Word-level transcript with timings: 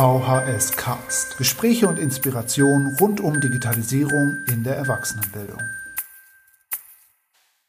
VHS 0.00 0.78
Cast. 0.78 1.36
Gespräche 1.36 1.86
und 1.86 1.98
Inspiration 1.98 2.96
rund 2.98 3.20
um 3.20 3.38
Digitalisierung 3.38 4.42
in 4.48 4.64
der 4.64 4.74
Erwachsenenbildung. 4.76 5.60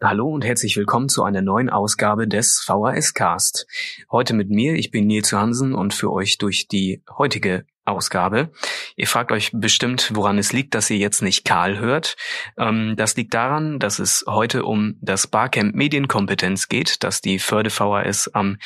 Hallo 0.01 0.29
und 0.29 0.45
herzlich 0.45 0.77
willkommen 0.77 1.09
zu 1.09 1.25
einer 1.25 1.41
neuen 1.41 1.69
Ausgabe 1.69 2.29
des 2.29 2.63
VHS 2.65 3.15
Cast. 3.15 3.67
Heute 4.09 4.33
mit 4.33 4.49
mir, 4.49 4.75
ich 4.75 4.91
bin 4.91 5.07
Nils 5.07 5.33
Hansen 5.33 5.75
und 5.75 5.93
für 5.93 6.09
euch 6.09 6.37
durch 6.37 6.69
die 6.69 7.03
heutige 7.17 7.65
Ausgabe. 7.83 8.51
Ihr 8.95 9.07
fragt 9.07 9.33
euch 9.33 9.51
bestimmt, 9.53 10.11
woran 10.13 10.37
es 10.37 10.53
liegt, 10.53 10.73
dass 10.73 10.89
ihr 10.89 10.97
jetzt 10.97 11.21
nicht 11.21 11.43
Karl 11.43 11.79
hört. 11.79 12.15
Ähm, 12.57 12.95
das 12.95 13.17
liegt 13.17 13.33
daran, 13.33 13.77
dass 13.77 13.99
es 13.99 14.23
heute 14.25 14.63
um 14.63 14.95
das 15.01 15.27
Barcamp 15.27 15.75
Medienkompetenz 15.75 16.69
geht, 16.69 17.03
das 17.03 17.19
die 17.19 17.39
Förde 17.39 17.71
VHS 17.71 18.29
am 18.29 18.57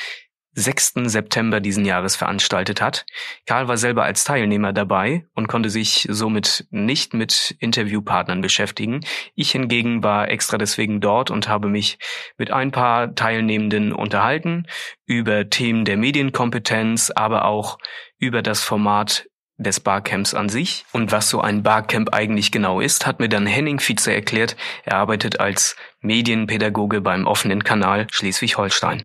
6. 0.55 0.93
September 1.05 1.59
diesen 1.59 1.83
Jahres 1.83 2.15
veranstaltet 2.15 2.81
hat. 2.81 3.05
Karl 3.45 3.67
war 3.67 3.77
selber 3.77 4.03
als 4.03 4.23
Teilnehmer 4.23 4.71
dabei 4.71 5.25
und 5.33 5.47
konnte 5.47 5.69
sich 5.69 6.07
somit 6.09 6.65
nicht 6.71 7.13
mit 7.13 7.55
Interviewpartnern 7.59 8.41
beschäftigen. 8.41 9.01
Ich 9.35 9.51
hingegen 9.51 10.01
war 10.01 10.29
extra 10.29 10.57
deswegen 10.57 11.01
dort 11.01 11.29
und 11.29 11.49
habe 11.49 11.67
mich 11.67 11.99
mit 12.37 12.51
ein 12.51 12.71
paar 12.71 13.13
Teilnehmenden 13.15 13.91
unterhalten 13.91 14.65
über 15.05 15.49
Themen 15.49 15.83
der 15.83 15.97
Medienkompetenz, 15.97 17.11
aber 17.13 17.45
auch 17.45 17.77
über 18.17 18.41
das 18.41 18.63
Format 18.63 19.27
des 19.57 19.79
Barcamps 19.79 20.33
an 20.33 20.49
sich 20.49 20.85
und 20.91 21.11
was 21.11 21.29
so 21.29 21.41
ein 21.41 21.63
Barcamp 21.63 22.13
eigentlich 22.13 22.51
genau 22.51 22.81
ist, 22.81 23.05
hat 23.05 23.19
mir 23.19 23.29
dann 23.29 23.45
Henning 23.45 23.79
Vize 23.79 24.13
erklärt. 24.13 24.55
Er 24.83 24.97
arbeitet 24.97 25.39
als 25.39 25.75
Medienpädagoge 26.01 27.01
beim 27.01 27.25
offenen 27.25 27.63
Kanal 27.63 28.07
Schleswig-Holstein. 28.11 29.03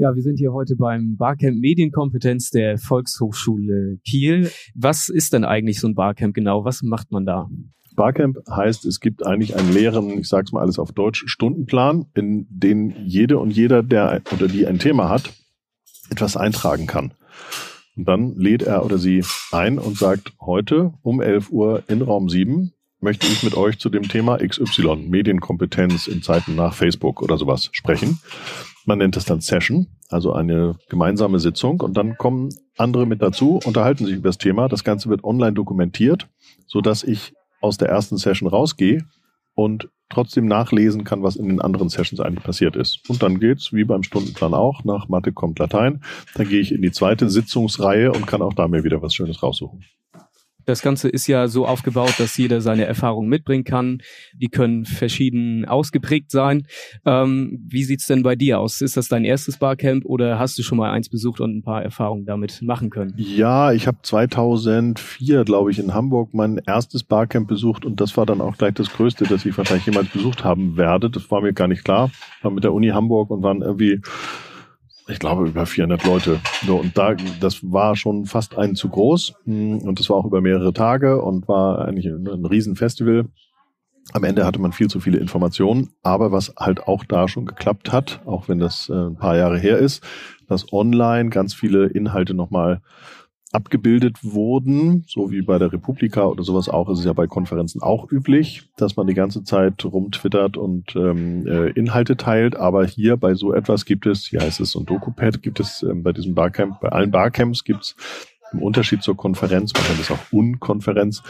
Ja, 0.00 0.14
wir 0.14 0.22
sind 0.22 0.38
hier 0.38 0.52
heute 0.52 0.76
beim 0.76 1.16
Barcamp 1.16 1.58
Medienkompetenz 1.58 2.50
der 2.50 2.78
Volkshochschule 2.78 3.98
Kiel. 4.06 4.48
Was 4.76 5.08
ist 5.08 5.32
denn 5.32 5.42
eigentlich 5.44 5.80
so 5.80 5.88
ein 5.88 5.96
Barcamp 5.96 6.36
genau? 6.36 6.64
Was 6.64 6.82
macht 6.82 7.10
man 7.10 7.26
da? 7.26 7.48
Barcamp 7.96 8.38
heißt, 8.48 8.84
es 8.84 9.00
gibt 9.00 9.26
eigentlich 9.26 9.56
einen 9.56 9.72
leeren, 9.72 10.10
ich 10.20 10.28
sag's 10.28 10.52
mal 10.52 10.60
alles 10.60 10.78
auf 10.78 10.92
Deutsch, 10.92 11.24
Stundenplan, 11.26 12.06
in 12.14 12.46
den 12.48 12.94
jede 13.06 13.40
und 13.40 13.50
jeder, 13.50 13.82
der 13.82 14.22
oder 14.32 14.46
die 14.46 14.68
ein 14.68 14.78
Thema 14.78 15.08
hat, 15.08 15.32
etwas 16.10 16.36
eintragen 16.36 16.86
kann. 16.86 17.14
Und 17.96 18.06
dann 18.06 18.36
lädt 18.36 18.62
er 18.62 18.84
oder 18.84 18.98
sie 18.98 19.24
ein 19.50 19.80
und 19.80 19.98
sagt, 19.98 20.32
heute 20.40 20.92
um 21.02 21.20
11 21.20 21.50
Uhr 21.50 21.82
in 21.88 22.02
Raum 22.02 22.28
7 22.28 22.72
möchte 23.00 23.26
ich 23.26 23.42
mit 23.42 23.56
euch 23.56 23.80
zu 23.80 23.90
dem 23.90 24.04
Thema 24.04 24.38
XY, 24.38 25.08
Medienkompetenz 25.08 26.06
in 26.06 26.22
Zeiten 26.22 26.54
nach 26.54 26.74
Facebook 26.74 27.20
oder 27.20 27.36
sowas 27.36 27.68
sprechen. 27.72 28.20
Man 28.88 29.00
nennt 29.00 29.18
es 29.18 29.26
dann 29.26 29.42
Session, 29.42 29.86
also 30.08 30.32
eine 30.32 30.76
gemeinsame 30.88 31.40
Sitzung 31.40 31.82
und 31.82 31.98
dann 31.98 32.16
kommen 32.16 32.48
andere 32.78 33.04
mit 33.04 33.20
dazu, 33.20 33.60
unterhalten 33.66 34.06
sich 34.06 34.16
über 34.16 34.30
das 34.30 34.38
Thema. 34.38 34.66
Das 34.66 34.82
Ganze 34.82 35.10
wird 35.10 35.24
online 35.24 35.52
dokumentiert, 35.52 36.26
so 36.66 36.80
dass 36.80 37.04
ich 37.04 37.34
aus 37.60 37.76
der 37.76 37.90
ersten 37.90 38.16
Session 38.16 38.48
rausgehe 38.48 39.04
und 39.52 39.90
trotzdem 40.08 40.46
nachlesen 40.46 41.04
kann, 41.04 41.22
was 41.22 41.36
in 41.36 41.50
den 41.50 41.60
anderen 41.60 41.90
Sessions 41.90 42.18
eigentlich 42.18 42.44
passiert 42.44 42.76
ist. 42.76 43.02
Und 43.10 43.22
dann 43.22 43.40
geht's, 43.40 43.74
wie 43.74 43.84
beim 43.84 44.04
Stundenplan 44.04 44.54
auch, 44.54 44.82
nach 44.84 45.10
Mathe 45.10 45.32
kommt 45.32 45.58
Latein. 45.58 46.00
Dann 46.34 46.48
gehe 46.48 46.60
ich 46.60 46.72
in 46.72 46.80
die 46.80 46.90
zweite 46.90 47.28
Sitzungsreihe 47.28 48.10
und 48.10 48.26
kann 48.26 48.40
auch 48.40 48.54
da 48.54 48.68
mir 48.68 48.84
wieder 48.84 49.02
was 49.02 49.12
Schönes 49.12 49.42
raussuchen. 49.42 49.84
Das 50.68 50.82
Ganze 50.82 51.08
ist 51.08 51.26
ja 51.26 51.48
so 51.48 51.64
aufgebaut, 51.64 52.12
dass 52.18 52.36
jeder 52.36 52.60
seine 52.60 52.84
Erfahrungen 52.84 53.30
mitbringen 53.30 53.64
kann. 53.64 54.02
Die 54.34 54.48
können 54.48 54.84
verschieden 54.84 55.64
ausgeprägt 55.64 56.30
sein. 56.30 56.66
Ähm, 57.06 57.64
wie 57.70 57.84
sieht's 57.84 58.06
denn 58.06 58.22
bei 58.22 58.36
dir 58.36 58.60
aus? 58.60 58.82
Ist 58.82 58.98
das 58.98 59.08
dein 59.08 59.24
erstes 59.24 59.56
Barcamp 59.56 60.04
oder 60.04 60.38
hast 60.38 60.58
du 60.58 60.62
schon 60.62 60.76
mal 60.76 60.90
eins 60.90 61.08
besucht 61.08 61.40
und 61.40 61.56
ein 61.56 61.62
paar 61.62 61.82
Erfahrungen 61.82 62.26
damit 62.26 62.60
machen 62.60 62.90
können? 62.90 63.14
Ja, 63.16 63.72
ich 63.72 63.86
habe 63.86 63.96
2004, 64.02 65.44
glaube 65.44 65.70
ich, 65.70 65.78
in 65.78 65.94
Hamburg 65.94 66.34
mein 66.34 66.60
erstes 66.66 67.02
Barcamp 67.02 67.48
besucht 67.48 67.86
und 67.86 67.98
das 68.02 68.14
war 68.18 68.26
dann 68.26 68.42
auch 68.42 68.58
gleich 68.58 68.74
das 68.74 68.90
Größte, 68.90 69.24
das 69.24 69.46
ich 69.46 69.56
wahrscheinlich 69.56 69.86
jemals 69.86 70.10
besucht 70.10 70.44
haben 70.44 70.76
werde. 70.76 71.08
Das 71.08 71.30
war 71.30 71.40
mir 71.40 71.54
gar 71.54 71.68
nicht 71.68 71.82
klar. 71.82 72.10
War 72.42 72.50
mit 72.50 72.64
der 72.64 72.74
Uni 72.74 72.88
Hamburg 72.88 73.30
und 73.30 73.42
waren 73.42 73.62
irgendwie 73.62 74.02
ich 75.08 75.18
glaube, 75.18 75.48
über 75.48 75.66
400 75.66 76.04
Leute. 76.04 76.40
So, 76.66 76.76
und 76.76 76.96
da, 76.96 77.14
das 77.40 77.60
war 77.62 77.96
schon 77.96 78.26
fast 78.26 78.56
ein 78.56 78.74
zu 78.74 78.88
groß. 78.88 79.34
Hm, 79.44 79.78
und 79.78 79.98
das 79.98 80.10
war 80.10 80.16
auch 80.16 80.26
über 80.26 80.40
mehrere 80.40 80.72
Tage 80.72 81.22
und 81.22 81.48
war 81.48 81.86
eigentlich 81.86 82.06
ein, 82.06 82.28
ein 82.28 82.44
Riesenfestival. 82.44 83.26
Am 84.12 84.24
Ende 84.24 84.46
hatte 84.46 84.60
man 84.60 84.72
viel 84.72 84.88
zu 84.88 85.00
viele 85.00 85.18
Informationen. 85.18 85.90
Aber 86.02 86.30
was 86.30 86.54
halt 86.58 86.86
auch 86.86 87.04
da 87.04 87.28
schon 87.28 87.46
geklappt 87.46 87.92
hat, 87.92 88.20
auch 88.26 88.48
wenn 88.48 88.58
das 88.58 88.88
äh, 88.88 88.94
ein 88.94 89.16
paar 89.16 89.36
Jahre 89.36 89.58
her 89.58 89.78
ist, 89.78 90.02
dass 90.46 90.72
online 90.72 91.30
ganz 91.30 91.54
viele 91.54 91.86
Inhalte 91.86 92.34
nochmal 92.34 92.80
abgebildet 93.52 94.18
wurden, 94.22 95.04
so 95.06 95.30
wie 95.30 95.42
bei 95.42 95.58
der 95.58 95.72
Republika 95.72 96.26
oder 96.26 96.42
sowas 96.42 96.68
auch, 96.68 96.90
ist 96.90 96.98
es 96.98 97.04
ja 97.04 97.14
bei 97.14 97.26
Konferenzen 97.26 97.80
auch 97.82 98.10
üblich, 98.10 98.68
dass 98.76 98.96
man 98.96 99.06
die 99.06 99.14
ganze 99.14 99.42
Zeit 99.42 99.84
rumtwittert 99.84 100.56
und 100.56 100.94
ähm, 100.96 101.46
äh, 101.46 101.70
Inhalte 101.70 102.16
teilt. 102.16 102.56
Aber 102.56 102.86
hier 102.86 103.16
bei 103.16 103.34
so 103.34 103.54
etwas 103.54 103.86
gibt 103.86 104.06
es, 104.06 104.26
hier 104.26 104.40
heißt 104.40 104.60
es 104.60 104.72
so 104.72 104.80
ein 104.80 104.86
Dokupad, 104.86 105.42
gibt 105.42 105.60
es 105.60 105.82
ähm, 105.82 106.02
bei 106.02 106.12
diesem 106.12 106.34
Barcamp, 106.34 106.80
bei 106.80 106.90
allen 106.90 107.10
Barcamps 107.10 107.64
gibt 107.64 107.82
es 107.82 107.96
im 108.52 108.62
Unterschied 108.62 109.02
zur 109.02 109.16
Konferenz, 109.16 109.72
man 109.74 109.82
nennt 109.88 110.00
es 110.00 110.10
auch 110.10 110.32
Unkonferenz, 110.32 111.22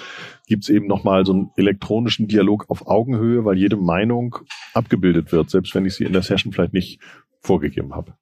gibt 0.47 0.65
es 0.65 0.71
eben 0.71 0.87
nochmal 0.87 1.27
so 1.27 1.33
einen 1.33 1.51
elektronischen 1.57 2.29
Dialog 2.29 2.67
auf 2.69 2.87
Augenhöhe, 2.87 3.45
weil 3.45 3.59
jede 3.59 3.77
Meinung 3.77 4.37
abgebildet 4.75 5.33
wird, 5.33 5.51
selbst 5.51 5.75
wenn 5.75 5.85
ich 5.85 5.95
sie 5.95 6.05
in 6.05 6.13
der 6.13 6.23
Session 6.23 6.53
vielleicht 6.53 6.75
nicht 6.75 7.01
vorgegeben 7.41 7.95
habe. 7.95 8.15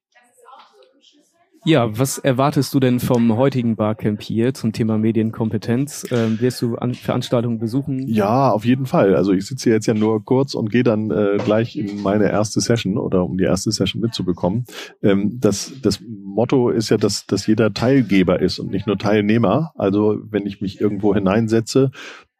Ja, 1.67 1.99
was 1.99 2.17
erwartest 2.17 2.73
du 2.73 2.79
denn 2.79 3.01
vom 3.01 3.35
heutigen 3.35 3.75
Barcamp 3.75 4.21
hier 4.21 4.53
zum 4.53 4.71
Thema 4.71 4.97
Medienkompetenz? 4.97 6.07
Ähm, 6.11 6.39
wirst 6.39 6.61
du 6.61 6.77
an 6.77 6.93
Veranstaltungen 6.93 7.59
besuchen? 7.59 8.07
Ja, 8.07 8.51
auf 8.51 8.63
jeden 8.63 8.85
Fall. 8.85 9.17
Also 9.17 9.33
ich 9.33 9.45
sitze 9.45 9.69
jetzt 9.69 9.85
ja 9.85 9.93
nur 9.93 10.23
kurz 10.23 10.53
und 10.53 10.71
gehe 10.71 10.83
dann 10.83 11.11
äh, 11.11 11.35
gleich 11.43 11.75
in 11.75 12.01
meine 12.01 12.31
erste 12.31 12.61
Session 12.61 12.97
oder 12.97 13.25
um 13.25 13.37
die 13.37 13.43
erste 13.43 13.69
Session 13.73 14.01
mitzubekommen. 14.01 14.63
Ähm, 15.03 15.39
das, 15.41 15.73
das 15.81 15.99
Motto 16.07 16.69
ist 16.69 16.87
ja, 16.87 16.95
dass, 16.95 17.25
dass 17.25 17.45
jeder 17.47 17.73
Teilgeber 17.73 18.39
ist 18.39 18.59
und 18.59 18.71
nicht 18.71 18.87
nur 18.87 18.97
Teilnehmer. 18.97 19.73
Also 19.75 20.19
wenn 20.23 20.45
ich 20.45 20.61
mich 20.61 20.79
irgendwo 20.79 21.13
hineinsetze, 21.13 21.91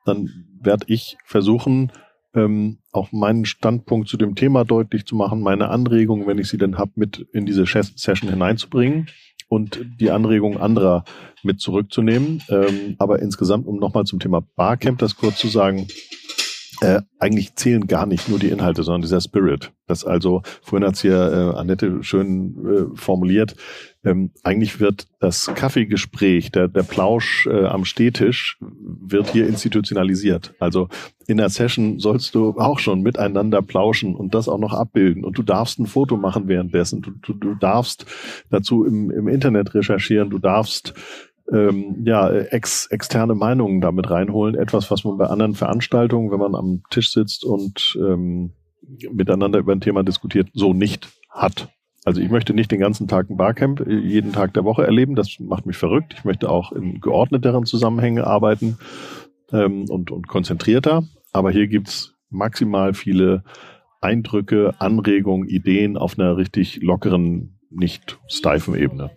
dann 0.05 0.29
werde 0.61 0.85
ich 0.87 1.17
versuchen, 1.25 1.91
ähm, 2.37 2.77
auch 2.91 3.11
meinen 3.11 3.45
Standpunkt 3.45 4.07
zu 4.07 4.17
dem 4.17 4.35
Thema 4.35 4.63
deutlich 4.63 5.05
zu 5.05 5.15
machen, 5.15 5.41
meine 5.41 5.69
Anregungen, 5.69 6.27
wenn 6.27 6.37
ich 6.37 6.47
sie 6.47 6.57
denn 6.57 6.77
habe, 6.77 6.91
mit 6.95 7.27
in 7.33 7.45
diese 7.45 7.65
Session 7.65 8.29
hineinzubringen 8.29 9.07
und 9.49 9.85
die 9.99 10.11
Anregungen 10.11 10.59
anderer 10.59 11.03
mit 11.43 11.59
zurückzunehmen. 11.59 12.43
Ähm, 12.49 12.95
aber 12.99 13.19
insgesamt, 13.19 13.65
um 13.65 13.79
nochmal 13.79 14.05
zum 14.05 14.19
Thema 14.19 14.41
Barcamp 14.55 14.99
das 14.99 15.15
kurz 15.15 15.37
zu 15.39 15.47
sagen, 15.47 15.87
äh, 16.81 17.01
eigentlich 17.19 17.55
zählen 17.55 17.87
gar 17.87 18.05
nicht 18.05 18.29
nur 18.29 18.39
die 18.39 18.49
Inhalte, 18.49 18.83
sondern 18.83 19.01
dieser 19.01 19.21
Spirit. 19.21 19.71
Das 19.87 20.05
also, 20.05 20.41
vorhin 20.61 20.87
hat's 20.87 21.01
hier 21.01 21.15
äh, 21.15 21.57
Annette 21.57 22.03
schön 22.03 22.55
äh, 22.65 22.97
formuliert, 22.97 23.55
ähm, 24.07 24.31
eigentlich 24.43 24.79
wird 24.79 25.07
das 25.19 25.51
Kaffeegespräch, 25.53 26.51
der, 26.51 26.67
der 26.67 26.83
Plausch 26.83 27.47
äh, 27.47 27.65
am 27.65 27.83
Stehtisch, 27.83 28.57
wird 28.61 29.31
hier 29.31 29.47
institutionalisiert. 29.47 30.53
Also 30.59 30.87
in 31.27 31.37
der 31.37 31.49
Session 31.49 31.99
sollst 31.99 32.35
du 32.35 32.51
auch 32.57 32.79
schon 32.79 33.01
miteinander 33.01 33.61
plauschen 33.61 34.15
und 34.15 34.33
das 34.33 34.47
auch 34.47 34.59
noch 34.59 34.73
abbilden. 34.73 35.25
Und 35.25 35.37
du 35.37 35.43
darfst 35.43 35.79
ein 35.79 35.87
Foto 35.87 36.15
machen 36.15 36.47
währenddessen. 36.47 37.01
Du, 37.01 37.11
du, 37.11 37.33
du 37.33 37.55
darfst 37.55 38.05
dazu 38.49 38.85
im, 38.85 39.11
im 39.11 39.27
Internet 39.27 39.73
recherchieren. 39.73 40.29
Du 40.29 40.39
darfst 40.39 40.93
ähm, 41.51 42.03
ja, 42.05 42.29
ex, 42.29 42.87
externe 42.87 43.35
Meinungen 43.35 43.81
damit 43.81 44.09
reinholen. 44.09 44.55
Etwas, 44.55 44.91
was 44.91 45.03
man 45.03 45.17
bei 45.17 45.27
anderen 45.27 45.55
Veranstaltungen, 45.55 46.31
wenn 46.31 46.39
man 46.39 46.55
am 46.55 46.83
Tisch 46.89 47.11
sitzt 47.11 47.45
und 47.45 47.97
ähm, 47.99 48.51
miteinander 49.11 49.59
über 49.59 49.73
ein 49.73 49.81
Thema 49.81 50.03
diskutiert, 50.03 50.49
so 50.53 50.73
nicht 50.73 51.07
hat. 51.29 51.69
Also 52.05 52.21
ich 52.21 52.29
möchte 52.29 52.53
nicht 52.53 52.71
den 52.71 52.79
ganzen 52.79 53.07
Tag 53.07 53.29
ein 53.29 53.37
Barcamp 53.37 53.81
äh, 53.81 53.97
jeden 53.97 54.31
Tag 54.31 54.53
der 54.53 54.63
Woche 54.63 54.85
erleben. 54.85 55.15
Das 55.15 55.39
macht 55.39 55.65
mich 55.65 55.77
verrückt. 55.77 56.15
Ich 56.17 56.25
möchte 56.25 56.49
auch 56.49 56.71
in 56.71 57.01
geordneteren 57.01 57.65
Zusammenhängen 57.65 58.23
arbeiten 58.23 58.77
ähm, 59.51 59.85
und, 59.89 60.11
und 60.11 60.27
konzentrierter. 60.27 61.03
Aber 61.33 61.51
hier 61.51 61.67
gibt's 61.67 62.13
maximal 62.29 62.93
viele 62.93 63.43
Eindrücke, 64.01 64.75
Anregungen, 64.79 65.47
Ideen 65.47 65.97
auf 65.97 66.17
einer 66.17 66.37
richtig 66.37 66.81
lockeren, 66.81 67.59
nicht 67.69 68.19
steifen 68.27 68.75
Ebene. 68.75 69.11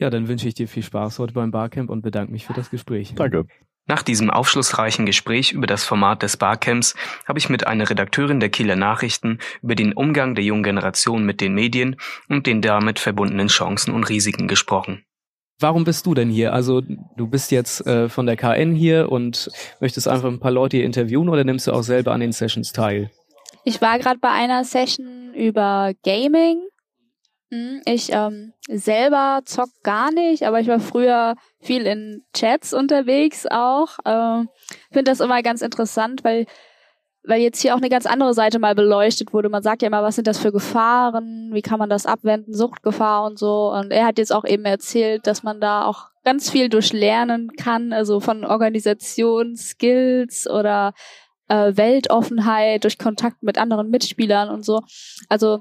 Ja, 0.00 0.08
dann 0.08 0.28
wünsche 0.28 0.48
ich 0.48 0.54
dir 0.54 0.66
viel 0.66 0.82
Spaß 0.82 1.18
heute 1.18 1.34
beim 1.34 1.50
Barcamp 1.50 1.90
und 1.90 2.00
bedanke 2.00 2.32
mich 2.32 2.46
für 2.46 2.54
das 2.54 2.70
Gespräch. 2.70 3.12
Danke. 3.16 3.44
Nach 3.86 4.02
diesem 4.02 4.30
aufschlussreichen 4.30 5.04
Gespräch 5.04 5.52
über 5.52 5.66
das 5.66 5.84
Format 5.84 6.22
des 6.22 6.38
Barcamps 6.38 6.94
habe 7.26 7.38
ich 7.38 7.50
mit 7.50 7.66
einer 7.66 7.90
Redakteurin 7.90 8.40
der 8.40 8.48
Kieler 8.48 8.76
Nachrichten 8.76 9.40
über 9.62 9.74
den 9.74 9.92
Umgang 9.92 10.34
der 10.34 10.44
jungen 10.44 10.62
Generation 10.62 11.24
mit 11.24 11.42
den 11.42 11.52
Medien 11.52 11.96
und 12.28 12.46
den 12.46 12.62
damit 12.62 12.98
verbundenen 12.98 13.48
Chancen 13.48 13.92
und 13.92 14.04
Risiken 14.04 14.48
gesprochen. 14.48 15.04
Warum 15.58 15.84
bist 15.84 16.06
du 16.06 16.14
denn 16.14 16.30
hier? 16.30 16.54
Also 16.54 16.80
du 16.80 17.26
bist 17.26 17.50
jetzt 17.50 17.86
äh, 17.86 18.08
von 18.08 18.24
der 18.24 18.36
KN 18.36 18.74
hier 18.74 19.12
und 19.12 19.50
möchtest 19.80 20.08
einfach 20.08 20.28
ein 20.28 20.40
paar 20.40 20.50
Leute 20.50 20.78
hier 20.78 20.86
interviewen 20.86 21.28
oder 21.28 21.44
nimmst 21.44 21.66
du 21.66 21.72
auch 21.72 21.82
selber 21.82 22.12
an 22.12 22.20
den 22.20 22.32
Sessions 22.32 22.72
teil? 22.72 23.10
Ich 23.64 23.82
war 23.82 23.98
gerade 23.98 24.18
bei 24.18 24.30
einer 24.30 24.64
Session 24.64 25.34
über 25.34 25.92
Gaming 26.02 26.69
ich 27.84 28.12
ähm, 28.12 28.52
selber 28.68 29.40
zock 29.44 29.70
gar 29.82 30.12
nicht, 30.12 30.44
aber 30.44 30.60
ich 30.60 30.68
war 30.68 30.78
früher 30.78 31.34
viel 31.60 31.86
in 31.86 32.24
Chats 32.32 32.72
unterwegs 32.72 33.46
auch. 33.50 33.98
Ähm, 34.04 34.48
Finde 34.92 35.10
das 35.10 35.20
immer 35.20 35.42
ganz 35.42 35.60
interessant, 35.62 36.22
weil 36.22 36.46
weil 37.22 37.42
jetzt 37.42 37.60
hier 37.60 37.74
auch 37.74 37.78
eine 37.78 37.90
ganz 37.90 38.06
andere 38.06 38.32
Seite 38.32 38.58
mal 38.58 38.74
beleuchtet 38.74 39.34
wurde. 39.34 39.50
Man 39.50 39.62
sagt 39.62 39.82
ja 39.82 39.88
immer, 39.88 40.02
was 40.02 40.14
sind 40.14 40.26
das 40.26 40.38
für 40.38 40.52
Gefahren? 40.52 41.50
Wie 41.52 41.60
kann 41.60 41.78
man 41.78 41.90
das 41.90 42.06
abwenden? 42.06 42.54
Suchtgefahr 42.54 43.24
und 43.24 43.38
so. 43.38 43.70
Und 43.72 43.90
er 43.90 44.06
hat 44.06 44.18
jetzt 44.18 44.32
auch 44.32 44.44
eben 44.44 44.64
erzählt, 44.64 45.26
dass 45.26 45.42
man 45.42 45.60
da 45.60 45.84
auch 45.84 46.08
ganz 46.24 46.50
viel 46.50 46.68
durchlernen 46.70 47.50
kann, 47.56 47.92
also 47.92 48.20
von 48.20 48.44
Organisation, 48.44 49.54
Skills 49.56 50.48
oder 50.48 50.94
äh, 51.48 51.76
Weltoffenheit 51.76 52.84
durch 52.84 52.98
Kontakt 52.98 53.42
mit 53.42 53.58
anderen 53.58 53.90
Mitspielern 53.90 54.48
und 54.48 54.64
so. 54.64 54.80
Also 55.28 55.60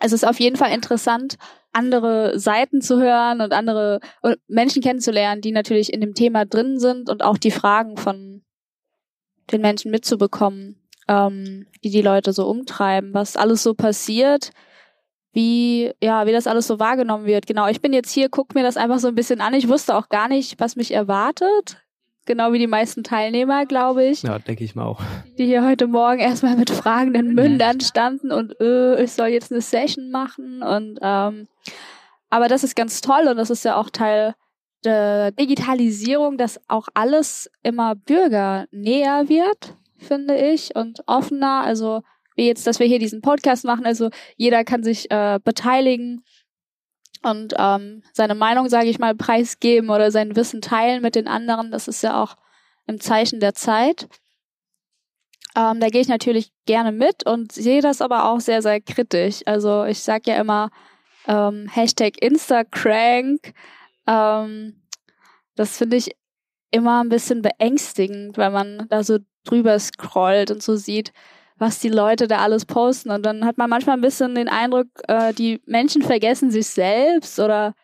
es 0.00 0.12
ist 0.12 0.26
auf 0.26 0.40
jeden 0.40 0.56
Fall 0.56 0.72
interessant, 0.72 1.36
andere 1.72 2.38
Seiten 2.38 2.80
zu 2.80 3.00
hören 3.00 3.40
und 3.40 3.52
andere 3.52 4.00
Menschen 4.48 4.82
kennenzulernen, 4.82 5.40
die 5.40 5.52
natürlich 5.52 5.92
in 5.92 6.00
dem 6.00 6.14
Thema 6.14 6.44
drin 6.44 6.78
sind 6.78 7.08
und 7.08 7.22
auch 7.22 7.38
die 7.38 7.50
Fragen 7.50 7.96
von 7.96 8.42
den 9.52 9.60
Menschen 9.60 9.90
mitzubekommen, 9.90 10.76
ähm, 11.08 11.66
die 11.84 11.90
die 11.90 12.02
Leute 12.02 12.32
so 12.32 12.48
umtreiben, 12.48 13.14
was 13.14 13.36
alles 13.36 13.62
so 13.62 13.74
passiert, 13.74 14.50
wie 15.32 15.92
ja, 16.02 16.26
wie 16.26 16.32
das 16.32 16.46
alles 16.46 16.66
so 16.66 16.80
wahrgenommen 16.80 17.26
wird. 17.26 17.46
Genau, 17.46 17.68
ich 17.68 17.80
bin 17.80 17.92
jetzt 17.92 18.10
hier, 18.10 18.28
guck 18.28 18.54
mir 18.54 18.62
das 18.62 18.76
einfach 18.76 18.98
so 18.98 19.08
ein 19.08 19.14
bisschen 19.14 19.40
an. 19.40 19.54
Ich 19.54 19.68
wusste 19.68 19.96
auch 19.96 20.08
gar 20.08 20.28
nicht, 20.28 20.58
was 20.58 20.76
mich 20.76 20.92
erwartet. 20.92 21.76
Genau 22.26 22.52
wie 22.52 22.58
die 22.58 22.66
meisten 22.66 23.02
Teilnehmer, 23.02 23.66
glaube 23.66 24.04
ich. 24.04 24.22
Ja, 24.22 24.38
denke 24.38 24.62
ich 24.62 24.74
mal 24.74 24.84
auch. 24.84 25.00
Die 25.38 25.46
hier 25.46 25.64
heute 25.64 25.86
Morgen 25.86 26.20
erstmal 26.20 26.56
mit 26.56 26.70
fragenden 26.70 27.34
Mündern 27.34 27.80
standen 27.80 28.30
und 28.30 28.60
äh, 28.60 29.02
ich 29.02 29.12
soll 29.12 29.28
jetzt 29.28 29.50
eine 29.50 29.60
Session 29.60 30.10
machen 30.10 30.62
und 30.62 30.98
ähm, 31.02 31.48
aber 32.28 32.46
das 32.46 32.62
ist 32.62 32.76
ganz 32.76 33.00
toll 33.00 33.26
und 33.28 33.36
das 33.36 33.50
ist 33.50 33.64
ja 33.64 33.76
auch 33.76 33.90
Teil 33.90 34.34
der 34.84 35.32
Digitalisierung, 35.32 36.38
dass 36.38 36.60
auch 36.68 36.88
alles 36.94 37.50
immer 37.62 37.94
bürgernäher 37.94 39.28
wird, 39.28 39.76
finde 39.98 40.36
ich, 40.36 40.74
und 40.74 41.00
offener. 41.06 41.62
Also 41.64 42.02
wie 42.36 42.46
jetzt, 42.46 42.66
dass 42.66 42.78
wir 42.78 42.86
hier 42.86 42.98
diesen 42.98 43.20
Podcast 43.20 43.64
machen, 43.64 43.84
also 43.84 44.10
jeder 44.36 44.64
kann 44.64 44.82
sich 44.82 45.10
äh, 45.10 45.38
beteiligen 45.42 46.24
und 47.22 47.54
ähm, 47.58 48.02
seine 48.12 48.34
Meinung, 48.34 48.68
sage 48.68 48.88
ich 48.88 48.98
mal, 48.98 49.14
preisgeben 49.14 49.90
oder 49.90 50.10
sein 50.10 50.36
Wissen 50.36 50.62
teilen 50.62 51.02
mit 51.02 51.14
den 51.14 51.28
anderen. 51.28 51.70
Das 51.70 51.88
ist 51.88 52.02
ja 52.02 52.22
auch 52.22 52.36
im 52.86 53.00
Zeichen 53.00 53.40
der 53.40 53.54
Zeit. 53.54 54.08
Ähm, 55.56 55.80
da 55.80 55.88
gehe 55.88 56.00
ich 56.00 56.08
natürlich 56.08 56.52
gerne 56.66 56.92
mit 56.92 57.26
und 57.26 57.52
sehe 57.52 57.82
das 57.82 58.00
aber 58.00 58.26
auch 58.26 58.40
sehr, 58.40 58.62
sehr 58.62 58.80
kritisch. 58.80 59.42
Also 59.46 59.84
ich 59.84 60.00
sage 60.02 60.30
ja 60.30 60.40
immer 60.40 60.70
ähm, 61.26 61.68
Hashtag 61.68 62.22
Instacrank. 62.22 63.52
Ähm, 64.06 64.82
das 65.56 65.76
finde 65.76 65.96
ich 65.96 66.16
immer 66.70 67.02
ein 67.02 67.08
bisschen 67.08 67.42
beängstigend, 67.42 68.38
weil 68.38 68.50
man 68.50 68.86
da 68.88 69.02
so 69.02 69.18
drüber 69.44 69.78
scrollt 69.78 70.50
und 70.50 70.62
so 70.62 70.76
sieht, 70.76 71.12
was 71.60 71.78
die 71.78 71.90
Leute 71.90 72.26
da 72.26 72.38
alles 72.38 72.64
posten. 72.64 73.10
Und 73.10 73.24
dann 73.24 73.44
hat 73.44 73.58
man 73.58 73.70
manchmal 73.70 73.96
ein 73.96 74.00
bisschen 74.00 74.34
den 74.34 74.48
Eindruck, 74.48 74.86
äh, 75.06 75.32
die 75.34 75.60
Menschen 75.66 76.02
vergessen 76.02 76.50
sich 76.50 76.66
selbst 76.66 77.38
oder 77.38 77.74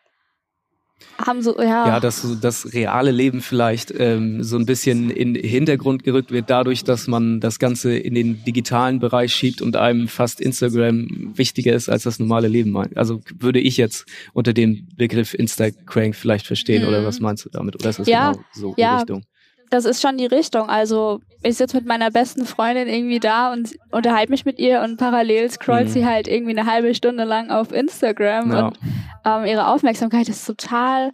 haben 1.19 1.43
so, 1.43 1.55
ja. 1.59 1.87
Ja, 1.87 1.99
dass 1.99 2.25
das 2.41 2.73
reale 2.73 3.11
Leben 3.11 3.41
vielleicht 3.41 3.93
ähm, 3.95 4.43
so 4.43 4.57
ein 4.57 4.65
bisschen 4.65 5.11
in 5.11 5.35
den 5.35 5.43
Hintergrund 5.43 6.03
gerückt 6.03 6.31
wird, 6.31 6.49
dadurch, 6.49 6.83
dass 6.83 7.07
man 7.07 7.39
das 7.39 7.59
Ganze 7.59 7.95
in 7.95 8.15
den 8.15 8.43
digitalen 8.45 8.99
Bereich 8.99 9.33
schiebt 9.33 9.61
und 9.61 9.75
einem 9.75 10.07
fast 10.07 10.41
Instagram 10.41 11.33
wichtiger 11.35 11.73
ist 11.73 11.87
als 11.87 12.03
das 12.03 12.17
normale 12.17 12.47
Leben. 12.47 12.75
Also 12.95 13.21
würde 13.37 13.59
ich 13.59 13.77
jetzt 13.77 14.05
unter 14.33 14.53
dem 14.53 14.87
Begriff 14.95 15.35
Instacrank 15.35 16.15
vielleicht 16.15 16.47
verstehen, 16.47 16.81
mhm. 16.81 16.89
oder 16.89 17.05
was 17.05 17.19
meinst 17.19 17.45
du 17.45 17.49
damit? 17.49 17.75
Oder 17.75 17.91
ist 17.91 17.99
das 17.99 18.07
ja, 18.07 18.31
genau 18.31 18.43
so 18.53 18.73
ja, 18.77 18.95
die 18.95 18.99
Richtung? 19.01 19.23
Das 19.69 19.85
ist 19.85 20.01
schon 20.01 20.17
die 20.17 20.25
Richtung. 20.25 20.69
Also 20.69 21.19
ich 21.43 21.57
sitze 21.57 21.77
mit 21.77 21.85
meiner 21.85 22.11
besten 22.11 22.45
Freundin 22.45 22.87
irgendwie 22.87 23.19
da 23.19 23.51
und 23.51 23.75
unterhalte 23.91 24.31
mich 24.31 24.45
mit 24.45 24.59
ihr 24.59 24.81
und 24.81 24.97
parallel 24.97 25.49
scrollt 25.49 25.87
mhm. 25.87 25.91
sie 25.91 26.05
halt 26.05 26.27
irgendwie 26.27 26.57
eine 26.57 26.71
halbe 26.71 26.93
Stunde 26.95 27.23
lang 27.23 27.49
auf 27.51 27.71
Instagram 27.71 28.51
ja. 28.51 28.67
und 28.67 28.79
ähm, 29.25 29.45
ihre 29.45 29.67
Aufmerksamkeit 29.67 30.29
ist 30.29 30.45
total 30.45 31.11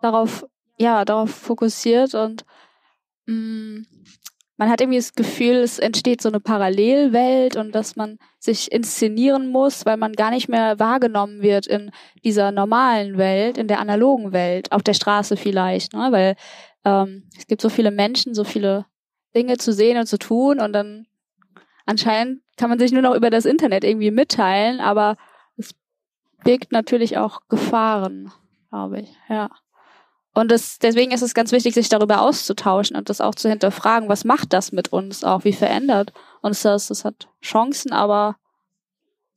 darauf, 0.00 0.44
ja, 0.78 1.04
darauf 1.04 1.30
fokussiert 1.30 2.14
und 2.14 2.44
mh, 3.26 3.34
mm, 3.34 3.86
man 4.62 4.70
hat 4.70 4.80
irgendwie 4.80 4.98
das 4.98 5.14
Gefühl, 5.14 5.56
es 5.56 5.80
entsteht 5.80 6.22
so 6.22 6.28
eine 6.28 6.38
Parallelwelt 6.38 7.56
und 7.56 7.74
dass 7.74 7.96
man 7.96 8.18
sich 8.38 8.70
inszenieren 8.70 9.48
muss, 9.48 9.86
weil 9.86 9.96
man 9.96 10.12
gar 10.12 10.30
nicht 10.30 10.48
mehr 10.48 10.78
wahrgenommen 10.78 11.42
wird 11.42 11.66
in 11.66 11.90
dieser 12.22 12.52
normalen 12.52 13.18
Welt, 13.18 13.58
in 13.58 13.66
der 13.66 13.80
analogen 13.80 14.32
Welt, 14.32 14.70
auf 14.70 14.84
der 14.84 14.94
Straße 14.94 15.36
vielleicht, 15.36 15.94
ne? 15.94 16.08
weil 16.12 16.36
ähm, 16.84 17.28
es 17.36 17.46
gibt 17.46 17.62
so 17.62 17.68
viele 17.68 17.90
Menschen, 17.90 18.34
so 18.34 18.44
viele 18.44 18.86
Dinge 19.34 19.56
zu 19.58 19.72
sehen 19.72 19.98
und 19.98 20.06
zu 20.06 20.18
tun 20.18 20.60
und 20.60 20.72
dann 20.72 21.06
anscheinend 21.86 22.42
kann 22.56 22.70
man 22.70 22.78
sich 22.78 22.92
nur 22.92 23.02
noch 23.02 23.14
über 23.14 23.30
das 23.30 23.44
Internet 23.44 23.84
irgendwie 23.84 24.10
mitteilen, 24.10 24.80
aber 24.80 25.16
es 25.56 25.74
birgt 26.44 26.72
natürlich 26.72 27.18
auch 27.18 27.40
Gefahren, 27.48 28.32
glaube 28.70 29.00
ich, 29.00 29.16
ja. 29.28 29.50
Und 30.34 30.50
das, 30.50 30.78
deswegen 30.78 31.12
ist 31.12 31.20
es 31.20 31.34
ganz 31.34 31.52
wichtig, 31.52 31.74
sich 31.74 31.90
darüber 31.90 32.22
auszutauschen 32.22 32.96
und 32.96 33.10
das 33.10 33.20
auch 33.20 33.34
zu 33.34 33.50
hinterfragen, 33.50 34.08
was 34.08 34.24
macht 34.24 34.54
das 34.54 34.72
mit 34.72 34.90
uns 34.90 35.24
auch, 35.24 35.44
wie 35.44 35.52
verändert 35.52 36.12
uns 36.40 36.62
das? 36.62 36.88
Das 36.88 37.04
hat 37.04 37.28
Chancen, 37.42 37.92
aber 37.92 38.36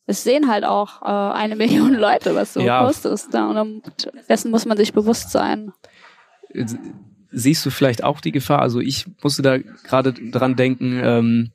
es 0.05 0.23
sehen 0.23 0.49
halt 0.49 0.63
auch 0.63 1.01
äh, 1.01 1.05
eine 1.05 1.55
Million 1.57 1.93
Leute, 1.93 2.33
was 2.33 2.53
du 2.53 2.61
ja. 2.61 2.83
postest. 2.83 3.33
Da, 3.33 3.47
und 3.49 3.83
dessen 4.29 4.51
muss 4.51 4.65
man 4.65 4.77
sich 4.77 4.93
bewusst 4.93 5.31
sein 5.31 5.73
siehst 7.35 7.65
du 7.65 7.69
vielleicht 7.69 8.03
auch 8.03 8.21
die 8.21 8.31
Gefahr? 8.31 8.61
Also 8.61 8.79
ich 8.79 9.05
musste 9.21 9.41
da 9.41 9.57
gerade 9.57 10.13
dran 10.13 10.55
denken, 10.55 10.99
ähm, 11.03 11.51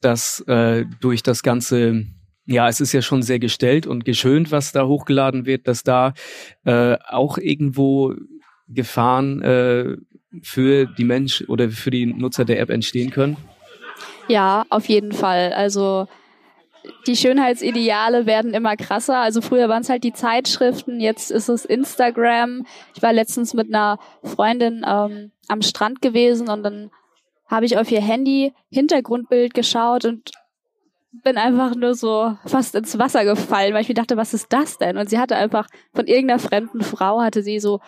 dass 0.00 0.40
äh, 0.46 0.84
durch 1.00 1.22
das 1.22 1.42
ganze 1.42 2.06
ja, 2.44 2.68
es 2.68 2.80
ist 2.80 2.92
ja 2.92 3.02
schon 3.02 3.22
sehr 3.22 3.38
gestellt 3.38 3.86
und 3.86 4.04
geschönt, 4.04 4.50
was 4.50 4.72
da 4.72 4.86
hochgeladen 4.86 5.46
wird, 5.46 5.68
dass 5.68 5.84
da 5.84 6.12
äh, 6.64 6.96
auch 7.08 7.38
irgendwo 7.38 8.14
Gefahren 8.66 9.42
äh, 9.42 9.96
für 10.42 10.86
die 10.86 11.04
Mensch 11.04 11.44
oder 11.46 11.70
für 11.70 11.90
die 11.90 12.06
Nutzer 12.06 12.44
der 12.44 12.60
App 12.60 12.70
entstehen 12.70 13.10
können? 13.10 13.36
Ja, 14.28 14.64
auf 14.70 14.86
jeden 14.88 15.12
Fall. 15.12 15.52
Also 15.52 16.08
die 17.06 17.16
Schönheitsideale 17.16 18.26
werden 18.26 18.54
immer 18.54 18.76
krasser. 18.76 19.18
Also 19.18 19.40
früher 19.40 19.68
waren 19.68 19.82
es 19.82 19.88
halt 19.88 20.04
die 20.04 20.12
Zeitschriften, 20.12 21.00
jetzt 21.00 21.30
ist 21.30 21.48
es 21.48 21.64
Instagram. 21.64 22.66
Ich 22.94 23.02
war 23.02 23.12
letztens 23.12 23.54
mit 23.54 23.68
einer 23.68 23.98
Freundin 24.22 24.84
ähm, 24.86 25.32
am 25.48 25.62
Strand 25.62 26.02
gewesen 26.02 26.48
und 26.48 26.62
dann 26.62 26.90
habe 27.46 27.66
ich 27.66 27.76
auf 27.76 27.90
ihr 27.90 28.00
Handy 28.00 28.54
Hintergrundbild 28.70 29.54
geschaut 29.54 30.04
und 30.04 30.30
bin 31.12 31.36
einfach 31.36 31.74
nur 31.74 31.94
so 31.94 32.36
fast 32.46 32.74
ins 32.74 32.98
Wasser 32.98 33.24
gefallen, 33.24 33.74
weil 33.74 33.82
ich 33.82 33.88
mir 33.88 33.94
dachte, 33.94 34.16
was 34.16 34.32
ist 34.32 34.52
das 34.52 34.78
denn? 34.78 34.96
Und 34.96 35.10
sie 35.10 35.18
hatte 35.18 35.36
einfach 35.36 35.68
von 35.94 36.06
irgendeiner 36.06 36.38
fremden 36.38 36.80
Frau 36.82 37.20
hatte 37.20 37.42
sie 37.42 37.60
so 37.60 37.80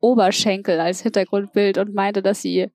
Oberschenkel 0.00 0.80
als 0.80 1.02
Hintergrundbild 1.02 1.76
und 1.76 1.94
meinte, 1.94 2.22
dass 2.22 2.40
sie 2.40 2.70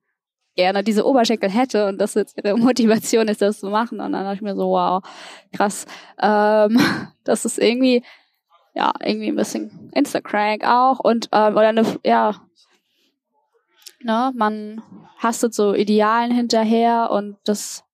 gerne 0.56 0.82
diese 0.82 1.06
Oberschenkel 1.06 1.50
hätte 1.50 1.86
und 1.86 1.98
das 1.98 2.14
jetzt 2.14 2.36
ihre 2.36 2.56
Motivation 2.58 3.28
ist, 3.28 3.42
das 3.42 3.60
zu 3.60 3.68
machen. 3.68 4.00
Und 4.00 4.12
dann 4.12 4.24
dachte 4.24 4.36
ich 4.36 4.42
mir 4.42 4.56
so, 4.56 4.70
wow, 4.70 5.02
krass. 5.52 5.86
Ähm, 6.20 6.80
das 7.24 7.44
ist 7.44 7.58
irgendwie, 7.58 8.02
ja, 8.74 8.92
irgendwie 9.02 9.28
ein 9.28 9.36
bisschen 9.36 9.90
Instacrank 9.94 10.64
auch 10.66 10.98
und 10.98 11.28
ähm, 11.32 11.52
oder 11.52 11.68
eine, 11.68 11.84
ja, 12.04 12.34
ne, 14.02 14.32
man 14.34 14.82
hastet 15.18 15.54
so 15.54 15.74
Idealen 15.74 16.30
hinterher 16.30 17.10
und 17.10 17.36
das 17.44 17.86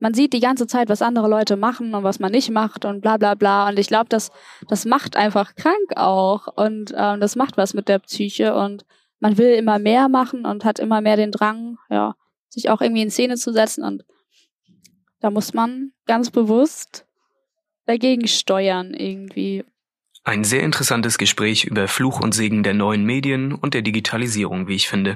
man 0.00 0.12
sieht 0.12 0.34
die 0.34 0.40
ganze 0.40 0.66
Zeit, 0.66 0.90
was 0.90 1.00
andere 1.00 1.28
Leute 1.28 1.56
machen 1.56 1.94
und 1.94 2.04
was 2.04 2.20
man 2.20 2.30
nicht 2.30 2.50
macht 2.50 2.84
und 2.84 3.00
bla 3.00 3.16
bla 3.16 3.34
bla. 3.34 3.68
Und 3.68 3.78
ich 3.78 3.88
glaube, 3.88 4.10
das, 4.10 4.32
das 4.68 4.84
macht 4.84 5.16
einfach 5.16 5.54
krank 5.54 5.96
auch. 5.96 6.46
Und 6.46 6.92
ähm, 6.94 7.20
das 7.20 7.36
macht 7.36 7.56
was 7.56 7.72
mit 7.72 7.88
der 7.88 8.00
Psyche 8.00 8.54
und 8.54 8.84
man 9.24 9.38
will 9.38 9.54
immer 9.54 9.78
mehr 9.78 10.10
machen 10.10 10.44
und 10.44 10.66
hat 10.66 10.78
immer 10.78 11.00
mehr 11.00 11.16
den 11.16 11.32
Drang, 11.32 11.78
ja, 11.88 12.14
sich 12.50 12.68
auch 12.68 12.82
irgendwie 12.82 13.00
in 13.00 13.10
Szene 13.10 13.36
zu 13.36 13.54
setzen 13.54 13.82
und 13.82 14.04
da 15.20 15.30
muss 15.30 15.54
man 15.54 15.92
ganz 16.04 16.30
bewusst 16.30 17.06
dagegen 17.86 18.28
steuern 18.28 18.92
irgendwie. 18.92 19.64
Ein 20.24 20.44
sehr 20.44 20.62
interessantes 20.62 21.16
Gespräch 21.16 21.64
über 21.64 21.88
Fluch 21.88 22.20
und 22.20 22.34
Segen 22.34 22.62
der 22.62 22.74
neuen 22.74 23.04
Medien 23.04 23.54
und 23.54 23.72
der 23.72 23.80
Digitalisierung, 23.80 24.68
wie 24.68 24.74
ich 24.74 24.88
finde. 24.88 25.14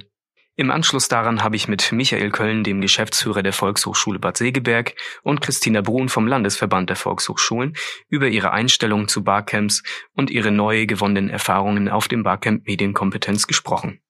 Im 0.60 0.72
Anschluss 0.72 1.06
daran 1.06 1.44
habe 1.44 1.54
ich 1.54 1.68
mit 1.68 1.92
Michael 1.92 2.32
Köln, 2.32 2.64
dem 2.64 2.80
Geschäftsführer 2.80 3.44
der 3.44 3.52
Volkshochschule 3.52 4.18
Bad 4.18 4.36
Segeberg, 4.38 4.96
und 5.22 5.40
Christina 5.40 5.82
Brun 5.82 6.08
vom 6.08 6.26
Landesverband 6.26 6.90
der 6.90 6.96
Volkshochschulen 6.96 7.76
über 8.08 8.26
ihre 8.26 8.50
Einstellung 8.50 9.06
zu 9.06 9.22
Barcamps 9.22 9.84
und 10.16 10.30
ihre 10.30 10.50
neu 10.50 10.86
gewonnenen 10.86 11.30
Erfahrungen 11.30 11.88
auf 11.88 12.08
dem 12.08 12.24
Barcamp 12.24 12.66
Medienkompetenz 12.66 13.46
gesprochen. 13.46 14.00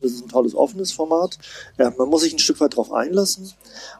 Das 0.00 0.12
ist 0.12 0.22
ein 0.22 0.28
tolles 0.28 0.54
offenes 0.54 0.92
Format. 0.92 1.36
man 1.76 2.08
muss 2.08 2.22
sich 2.22 2.32
ein 2.32 2.38
Stück 2.38 2.60
weit 2.60 2.74
darauf 2.74 2.92
einlassen 2.92 3.52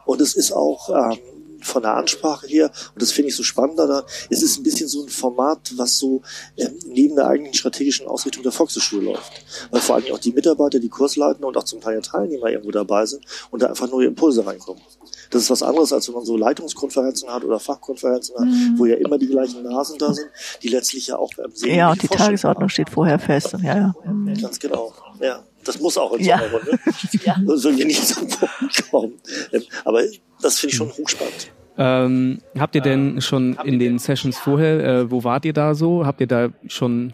und 0.05 0.21
es 0.21 0.37
ist 0.37 0.53
auch 0.53 0.87
ähm, 0.89 1.19
von 1.65 1.81
der 1.81 1.95
Ansprache 1.95 2.47
her, 2.47 2.71
und 2.93 3.01
das 3.01 3.11
finde 3.11 3.29
ich 3.29 3.35
so 3.35 3.43
spannend 3.43 3.79
daran, 3.79 4.03
es 4.29 4.41
ist 4.41 4.57
ein 4.57 4.63
bisschen 4.63 4.87
so 4.87 5.03
ein 5.03 5.09
Format, 5.09 5.71
was 5.75 5.97
so 5.97 6.21
ähm, 6.57 6.77
neben 6.87 7.15
der 7.15 7.27
eigentlichen 7.27 7.57
strategischen 7.57 8.07
Ausrichtung 8.07 8.43
der 8.43 8.51
Volkshochschule 8.51 9.05
läuft. 9.05 9.31
Weil 9.71 9.81
vor 9.81 9.95
allem 9.95 10.13
auch 10.13 10.19
die 10.19 10.31
Mitarbeiter, 10.31 10.79
die 10.79 10.89
Kursleiter 10.89 11.45
und 11.45 11.57
auch 11.57 11.63
zum 11.63 11.81
Teil 11.81 12.01
Teilnehmer 12.01 12.49
irgendwo 12.49 12.71
dabei 12.71 13.05
sind 13.05 13.25
und 13.51 13.61
da 13.61 13.67
einfach 13.67 13.89
neue 13.89 14.07
Impulse 14.07 14.45
reinkommen. 14.45 14.81
Das 15.29 15.43
ist 15.43 15.49
was 15.49 15.63
anderes, 15.63 15.91
als 15.91 16.07
wenn 16.07 16.15
man 16.15 16.25
so 16.25 16.37
Leitungskonferenzen 16.37 17.29
hat 17.29 17.43
oder 17.43 17.59
Fachkonferenzen 17.59 18.35
hat, 18.35 18.45
mhm. 18.45 18.75
wo 18.77 18.85
ja 18.85 18.95
immer 18.95 19.17
die 19.17 19.27
gleichen 19.27 19.63
Nasen 19.63 19.97
da 19.97 20.13
sind, 20.13 20.29
die 20.61 20.69
letztlich 20.69 21.07
ja 21.07 21.17
auch 21.17 21.33
beim 21.35 21.51
Sehen. 21.51 21.75
Ja, 21.75 21.91
und 21.91 22.01
die 22.01 22.07
Tagesordnung 22.07 22.63
haben. 22.63 22.69
steht 22.69 22.89
vorher 22.89 23.19
fest. 23.19 23.55
Ja, 23.63 23.75
ja. 23.75 23.95
Mhm. 24.05 24.39
Ganz 24.39 24.59
genau. 24.59 24.93
Ja, 25.19 25.43
das 25.63 25.79
muss 25.79 25.97
auch 25.97 26.13
in 26.13 26.23
so 26.23 26.31
einer 26.31 26.51
Runde. 26.51 26.79
ja. 27.23 27.35
Sollen 27.55 27.77
wir 27.77 27.85
nicht 27.85 28.05
zum 28.07 28.27
Punkt 28.27 28.91
kommen. 28.91 29.13
Ähm, 29.51 29.63
aber 29.83 30.03
das 30.41 30.59
finde 30.59 30.71
ich 30.71 30.77
schon 30.77 30.91
hochspannend. 30.91 31.51
Ähm, 31.77 32.39
habt 32.57 32.75
ihr 32.75 32.81
denn 32.81 33.21
schon 33.21 33.57
in 33.63 33.79
den 33.79 33.99
Sessions 33.99 34.37
vorher, 34.37 34.79
äh, 34.79 35.11
wo 35.11 35.23
wart 35.23 35.45
ihr 35.45 35.53
da 35.53 35.75
so? 35.75 36.05
Habt 36.05 36.21
ihr 36.21 36.27
da 36.27 36.49
schon 36.67 37.13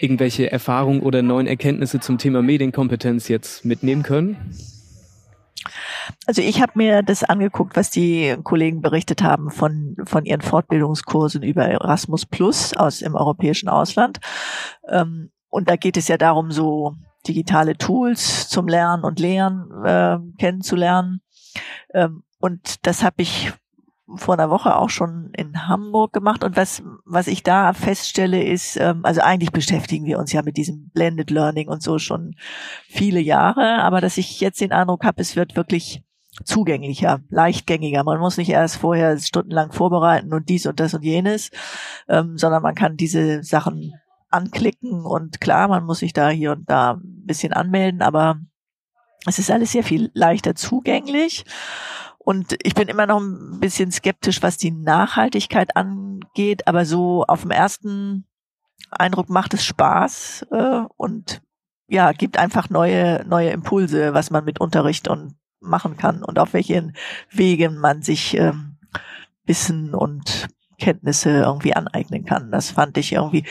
irgendwelche 0.00 0.50
Erfahrungen 0.50 1.00
oder 1.00 1.22
neuen 1.22 1.46
Erkenntnisse 1.46 2.00
zum 2.00 2.18
Thema 2.18 2.40
Medienkompetenz 2.42 3.28
jetzt 3.28 3.64
mitnehmen 3.64 4.02
können? 4.02 4.54
Also 6.26 6.42
ich 6.42 6.60
habe 6.62 6.72
mir 6.74 7.02
das 7.02 7.24
angeguckt, 7.24 7.76
was 7.76 7.90
die 7.90 8.36
Kollegen 8.42 8.80
berichtet 8.80 9.22
haben 9.22 9.50
von, 9.50 9.96
von 10.04 10.24
ihren 10.24 10.40
Fortbildungskursen 10.40 11.42
über 11.42 11.64
Erasmus 11.66 12.26
Plus 12.26 12.74
aus 12.74 13.02
im 13.02 13.14
europäischen 13.14 13.68
Ausland. 13.68 14.18
Ähm, 14.88 15.30
und 15.48 15.68
da 15.68 15.76
geht 15.76 15.96
es 15.96 16.08
ja 16.08 16.16
darum, 16.16 16.50
so 16.50 16.94
digitale 17.26 17.76
Tools 17.76 18.48
zum 18.48 18.68
Lernen 18.68 19.04
und 19.04 19.20
Lehren 19.20 19.70
äh, 19.84 20.18
kennenzulernen. 20.38 21.20
Ähm, 21.92 22.22
und 22.38 22.86
das 22.86 23.02
habe 23.02 23.22
ich 23.22 23.52
vor 24.16 24.34
einer 24.34 24.50
Woche 24.50 24.76
auch 24.76 24.90
schon 24.90 25.30
in 25.36 25.68
Hamburg 25.68 26.12
gemacht. 26.12 26.44
Und 26.44 26.56
was, 26.56 26.82
was 27.04 27.26
ich 27.26 27.42
da 27.42 27.72
feststelle, 27.72 28.42
ist, 28.42 28.76
ähm, 28.76 29.00
also 29.04 29.20
eigentlich 29.20 29.52
beschäftigen 29.52 30.04
wir 30.06 30.18
uns 30.18 30.32
ja 30.32 30.42
mit 30.42 30.56
diesem 30.56 30.90
Blended 30.90 31.30
Learning 31.30 31.68
und 31.68 31.82
so 31.82 31.98
schon 31.98 32.34
viele 32.88 33.20
Jahre, 33.20 33.82
aber 33.82 34.00
dass 34.00 34.18
ich 34.18 34.40
jetzt 34.40 34.60
den 34.60 34.72
Eindruck 34.72 35.04
habe, 35.04 35.20
es 35.20 35.36
wird 35.36 35.56
wirklich 35.56 36.02
zugänglicher, 36.44 37.20
leichtgängiger. 37.28 38.04
Man 38.04 38.20
muss 38.20 38.36
nicht 38.36 38.50
erst 38.50 38.76
vorher 38.76 39.18
stundenlang 39.18 39.72
vorbereiten 39.72 40.32
und 40.32 40.48
dies 40.48 40.66
und 40.66 40.80
das 40.80 40.94
und 40.94 41.02
jenes, 41.02 41.50
ähm, 42.08 42.38
sondern 42.38 42.62
man 42.62 42.74
kann 42.74 42.96
diese 42.96 43.42
Sachen 43.42 43.92
anklicken 44.30 45.04
und 45.04 45.40
klar, 45.40 45.68
man 45.68 45.84
muss 45.84 45.98
sich 45.98 46.12
da 46.12 46.28
hier 46.30 46.52
und 46.52 46.70
da 46.70 46.92
ein 46.92 47.26
bisschen 47.26 47.52
anmelden, 47.52 48.00
aber 48.00 48.38
es 49.26 49.38
ist 49.38 49.50
alles 49.50 49.72
sehr 49.72 49.84
viel 49.84 50.10
leichter 50.14 50.54
zugänglich. 50.54 51.44
Und 52.22 52.54
ich 52.62 52.74
bin 52.74 52.88
immer 52.88 53.06
noch 53.06 53.18
ein 53.18 53.60
bisschen 53.60 53.90
skeptisch, 53.90 54.42
was 54.42 54.58
die 54.58 54.70
Nachhaltigkeit 54.70 55.74
angeht, 55.74 56.68
aber 56.68 56.84
so 56.84 57.24
auf 57.24 57.40
dem 57.40 57.50
ersten 57.50 58.26
Eindruck 58.90 59.30
macht 59.30 59.54
es 59.54 59.64
Spaß 59.64 60.46
äh, 60.50 60.82
und 60.98 61.40
ja, 61.88 62.12
gibt 62.12 62.38
einfach 62.38 62.68
neue, 62.68 63.24
neue 63.26 63.50
Impulse, 63.50 64.12
was 64.12 64.30
man 64.30 64.44
mit 64.44 64.60
Unterricht 64.60 65.08
und 65.08 65.34
machen 65.60 65.96
kann 65.96 66.22
und 66.22 66.38
auf 66.38 66.52
welchen 66.52 66.94
Wegen 67.30 67.78
man 67.78 68.02
sich 68.02 68.36
ähm, 68.36 68.76
Wissen 69.44 69.94
und 69.94 70.48
Kenntnisse 70.78 71.30
irgendwie 71.30 71.74
aneignen 71.74 72.26
kann. 72.26 72.50
Das 72.50 72.70
fand 72.70 72.98
ich 72.98 73.12
irgendwie, 73.12 73.44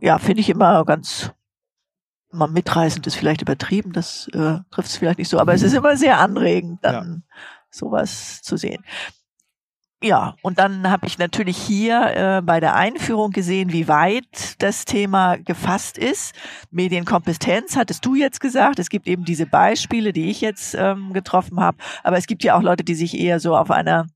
ja, 0.00 0.18
finde 0.18 0.40
ich 0.40 0.48
immer 0.48 0.84
ganz 0.86 1.32
mal 2.32 2.48
mitreißend 2.48 3.06
ist 3.06 3.14
vielleicht 3.14 3.42
übertrieben, 3.42 3.92
das 3.92 4.26
äh, 4.32 4.58
trifft 4.70 4.88
es 4.88 4.96
vielleicht 4.96 5.18
nicht 5.18 5.28
so, 5.28 5.38
aber 5.38 5.54
es 5.54 5.62
ist 5.62 5.74
immer 5.74 5.96
sehr 5.96 6.18
anregend, 6.18 6.80
dann 6.82 7.22
ja 7.28 7.53
sowas 7.74 8.42
zu 8.42 8.56
sehen. 8.56 8.84
Ja, 10.04 10.36
und 10.42 10.58
dann 10.58 10.90
habe 10.90 11.06
ich 11.06 11.16
natürlich 11.16 11.56
hier 11.56 12.12
äh, 12.14 12.42
bei 12.42 12.60
der 12.60 12.74
Einführung 12.74 13.30
gesehen, 13.30 13.72
wie 13.72 13.88
weit 13.88 14.62
das 14.62 14.84
Thema 14.84 15.36
gefasst 15.36 15.96
ist. 15.96 16.34
Medienkompetenz 16.70 17.74
hattest 17.74 18.04
du 18.04 18.14
jetzt 18.14 18.38
gesagt. 18.38 18.78
Es 18.78 18.90
gibt 18.90 19.08
eben 19.08 19.24
diese 19.24 19.46
Beispiele, 19.46 20.12
die 20.12 20.28
ich 20.28 20.42
jetzt 20.42 20.74
ähm, 20.74 21.14
getroffen 21.14 21.58
habe. 21.58 21.78
Aber 22.02 22.18
es 22.18 22.26
gibt 22.26 22.44
ja 22.44 22.54
auch 22.54 22.62
Leute, 22.62 22.84
die 22.84 22.94
sich 22.94 23.18
eher 23.18 23.40
so 23.40 23.56
auf 23.56 23.70
einer 23.70 24.06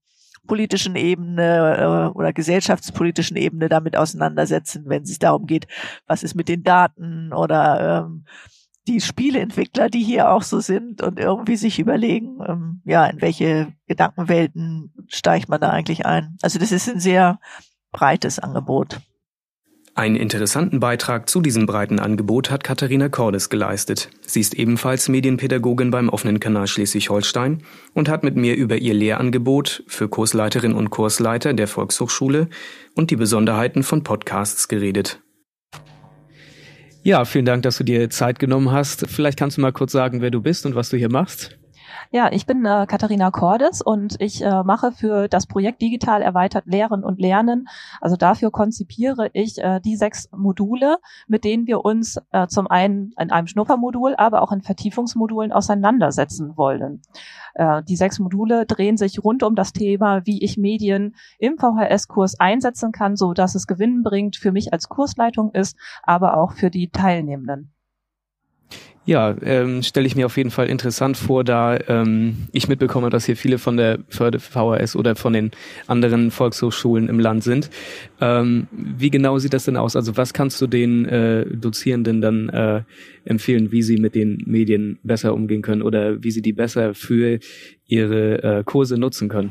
politischen 0.47 0.95
Ebene 0.95 2.11
äh, 2.13 2.17
oder 2.19 2.35
gesellschaftspolitischen 2.35 3.39
Ebene 3.39 3.71
damit 3.71 3.97
auseinandersetzen, 3.97 4.85
wenn 4.89 5.05
es 5.05 5.19
darum 5.19 5.47
geht, 5.47 5.69
was 6.07 6.23
ist 6.23 6.35
mit 6.35 6.49
den 6.49 6.65
Daten 6.65 7.33
oder 7.33 8.05
ähm, 8.05 8.25
die 8.89 9.01
Spieleentwickler, 9.01 9.91
die 9.91 10.03
hier 10.03 10.31
auch 10.31 10.43
so 10.43 10.61
sind 10.61 11.03
und 11.03 11.19
irgendwie 11.19 11.57
sich 11.57 11.79
überlegen, 11.79 12.39
ähm, 12.47 12.81
ja, 12.85 13.07
in 13.07 13.21
welche 13.21 13.73
Gedankenwelten 13.87 14.93
steigt 15.09 15.49
man 15.49 15.61
da 15.61 15.71
eigentlich 15.71 16.07
ein. 16.07 16.37
Also 16.43 16.59
das 16.59 16.73
ist 16.73 16.89
ein 16.89 17.01
sehr 17.01 17.39
breites 17.93 18.39
Angebot. 18.39 19.01
Einen 19.95 20.15
interessanten 20.15 20.79
Beitrag 20.79 21.29
zu 21.29 21.41
diesem 21.41 21.67
breiten 21.67 21.99
Angebot 21.99 22.53
hat 22.53 22.63
Katharina 22.63 23.09
Cordes 23.09 23.51
geleistet. 23.51 24.11
Sie 24.21 24.41
ist 24.41 24.55
ebenfalls 24.55 25.09
Medienpädagogin 25.09 25.91
beim 25.91 26.09
offenen 26.09 26.39
Kanal 26.39 26.69
Schleswig-Holstein 26.69 27.65
und 27.95 28.09
hat 28.09 28.23
mit 28.23 28.37
mir 28.37 28.55
über 28.55 28.77
ihr 28.77 28.95
Lehrangebot 28.95 29.83
für 29.89 30.09
Kursleiterinnen 30.09 30.77
und 30.77 30.91
Kursleiter 30.91 31.53
der 31.53 31.67
Volkshochschule 31.67 32.49
und 32.95 33.11
die 33.11 33.17
Besonderheiten 33.17 33.83
von 33.83 34.05
Podcasts 34.05 34.69
geredet. 34.69 35.21
Ja, 37.03 37.25
vielen 37.25 37.45
Dank, 37.45 37.63
dass 37.63 37.79
du 37.79 37.85
dir 37.85 38.11
Zeit 38.11 38.39
genommen 38.39 38.71
hast. 38.73 39.07
Vielleicht 39.09 39.39
kannst 39.39 39.57
du 39.57 39.61
mal 39.61 39.73
kurz 39.73 39.93
sagen, 39.93 40.21
wer 40.21 40.31
du 40.31 40.43
bist 40.43 40.67
und 40.67 40.75
was 40.75 40.91
du 40.91 40.97
hier 40.97 41.11
machst. 41.11 41.57
Ja, 42.11 42.33
ich 42.33 42.47
bin 42.47 42.65
äh, 42.65 42.87
Katharina 42.89 43.31
Cordes 43.31 43.83
und 43.83 44.21
ich 44.21 44.43
äh, 44.43 44.63
mache 44.63 44.93
für 44.93 45.29
das 45.29 45.47
Projekt 45.47 45.83
Digital 45.83 46.23
erweitert 46.23 46.67
Lehren 46.67 47.05
und 47.05 47.21
Lernen. 47.21 47.69
Also 48.01 48.17
dafür 48.17 48.51
konzipiere 48.51 49.31
ich 49.33 49.59
äh, 49.59 49.81
die 49.81 49.97
sechs 49.97 50.31
Module, 50.33 50.99
mit 51.27 51.45
denen 51.45 51.67
wir 51.67 51.85
uns 51.85 52.19
äh, 52.33 52.47
zum 52.47 52.67
einen 52.67 53.13
in 53.19 53.31
einem 53.31 53.47
Schnuppermodul, 53.47 54.15
aber 54.17 54.43
auch 54.43 54.53
in 54.53 54.63
Vertiefungsmodulen 54.63 55.53
auseinandersetzen 55.53 56.57
wollen. 56.57 57.03
Äh, 57.55 57.83
die 57.83 57.97
sechs 57.97 58.19
Module 58.19 58.67
drehen 58.67 58.97
sich 58.97 59.23
rund 59.23 59.43
um 59.43 59.55
das 59.55 59.73
Thema, 59.73 60.25
wie 60.27 60.43
ich 60.43 60.57
Medien 60.57 61.15
im 61.39 61.59
VHS-Kurs 61.59 62.41
einsetzen 62.41 62.93
kann, 62.93 63.17
so 63.17 63.35
dass 63.35 63.55
es 63.55 63.67
Gewinn 63.67 64.03
bringt 64.03 64.37
für 64.37 64.53
mich 64.53 64.73
als 64.73 64.89
Kursleitung 64.89 65.53
ist, 65.53 65.77
aber 66.03 66.37
auch 66.37 66.53
für 66.53 66.71
die 66.71 66.91
Teilnehmenden. 66.91 67.73
Ja, 69.09 69.35
ähm, 69.41 69.83
stelle 69.83 70.07
ich 70.07 70.17
mir 70.17 70.27
auf 70.27 70.37
jeden 70.37 70.51
Fall 70.51 70.67
interessant 70.67 71.17
vor, 71.17 71.43
da 71.43 71.79
ähm, 71.89 72.47
ich 72.53 72.69
mitbekomme, 72.69 73.09
dass 73.09 73.25
hier 73.25 73.39
viele 73.39 73.57
von 73.57 73.79
der 73.79 74.01
Förde 74.11 74.39
VHS 74.39 74.97
oder 74.97 75.17
von 75.17 75.33
den 75.33 75.51
anderen 75.87 76.31
Volkshochschulen 76.31 77.09
im 77.09 77.19
Land 77.19 77.43
sind. 77.43 77.71
Ähm, 78.21 78.67
wie 78.71 79.09
genau 79.09 79.39
sieht 79.39 79.55
das 79.55 79.65
denn 79.65 79.79
aus? 79.79 79.97
Also 79.97 80.19
was 80.19 80.35
kannst 80.35 80.61
du 80.61 80.67
den 80.67 81.07
äh, 81.07 81.47
Dozierenden 81.47 82.21
dann 82.21 82.51
äh, 82.51 82.83
empfehlen, 83.25 83.73
wie 83.73 83.81
sie 83.81 83.97
mit 83.97 84.15
den 84.15 84.43
Medien 84.45 84.99
besser 85.03 85.33
umgehen 85.33 85.63
können 85.63 85.81
oder 85.81 86.23
wie 86.23 86.31
sie 86.31 86.43
die 86.43 86.53
besser 86.53 86.93
für 86.93 87.39
ihre 87.87 88.43
äh, 88.43 88.63
Kurse 88.63 88.99
nutzen 88.99 89.31
können? 89.31 89.51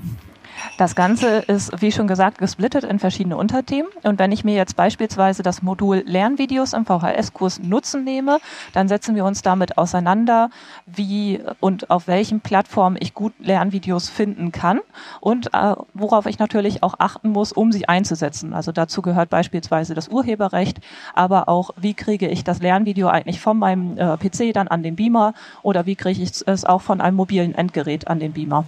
Das 0.77 0.95
Ganze 0.95 1.39
ist, 1.39 1.81
wie 1.81 1.91
schon 1.91 2.07
gesagt, 2.07 2.37
gesplittet 2.37 2.83
in 2.83 2.99
verschiedene 2.99 3.37
Unterthemen. 3.37 3.91
Und 4.03 4.19
wenn 4.19 4.31
ich 4.31 4.43
mir 4.43 4.55
jetzt 4.55 4.75
beispielsweise 4.75 5.43
das 5.43 5.61
Modul 5.61 6.03
Lernvideos 6.05 6.73
im 6.73 6.85
VHS-Kurs 6.85 7.59
nutzen 7.59 8.03
nehme, 8.03 8.39
dann 8.73 8.87
setzen 8.87 9.15
wir 9.15 9.25
uns 9.25 9.41
damit 9.41 9.77
auseinander, 9.77 10.49
wie 10.85 11.41
und 11.59 11.89
auf 11.89 12.07
welchen 12.07 12.41
Plattformen 12.41 12.97
ich 12.99 13.13
gut 13.13 13.33
Lernvideos 13.39 14.09
finden 14.09 14.51
kann 14.51 14.79
und 15.19 15.53
äh, 15.53 15.75
worauf 15.93 16.25
ich 16.25 16.39
natürlich 16.39 16.83
auch 16.83 16.95
achten 16.99 17.29
muss, 17.29 17.51
um 17.51 17.71
sie 17.71 17.87
einzusetzen. 17.87 18.53
Also 18.53 18.71
dazu 18.71 19.01
gehört 19.01 19.29
beispielsweise 19.29 19.93
das 19.93 20.09
Urheberrecht, 20.09 20.79
aber 21.13 21.49
auch, 21.49 21.71
wie 21.77 21.93
kriege 21.93 22.27
ich 22.27 22.43
das 22.43 22.61
Lernvideo 22.61 23.07
eigentlich 23.07 23.39
von 23.39 23.57
meinem 23.57 23.97
äh, 23.97 24.17
PC 24.17 24.53
dann 24.53 24.67
an 24.67 24.83
den 24.83 24.95
Beamer 24.95 25.33
oder 25.63 25.85
wie 25.85 25.95
kriege 25.95 26.21
ich 26.21 26.31
es 26.45 26.65
auch 26.65 26.81
von 26.81 27.01
einem 27.01 27.17
mobilen 27.17 27.55
Endgerät 27.55 28.07
an 28.07 28.19
den 28.19 28.33
Beamer. 28.33 28.65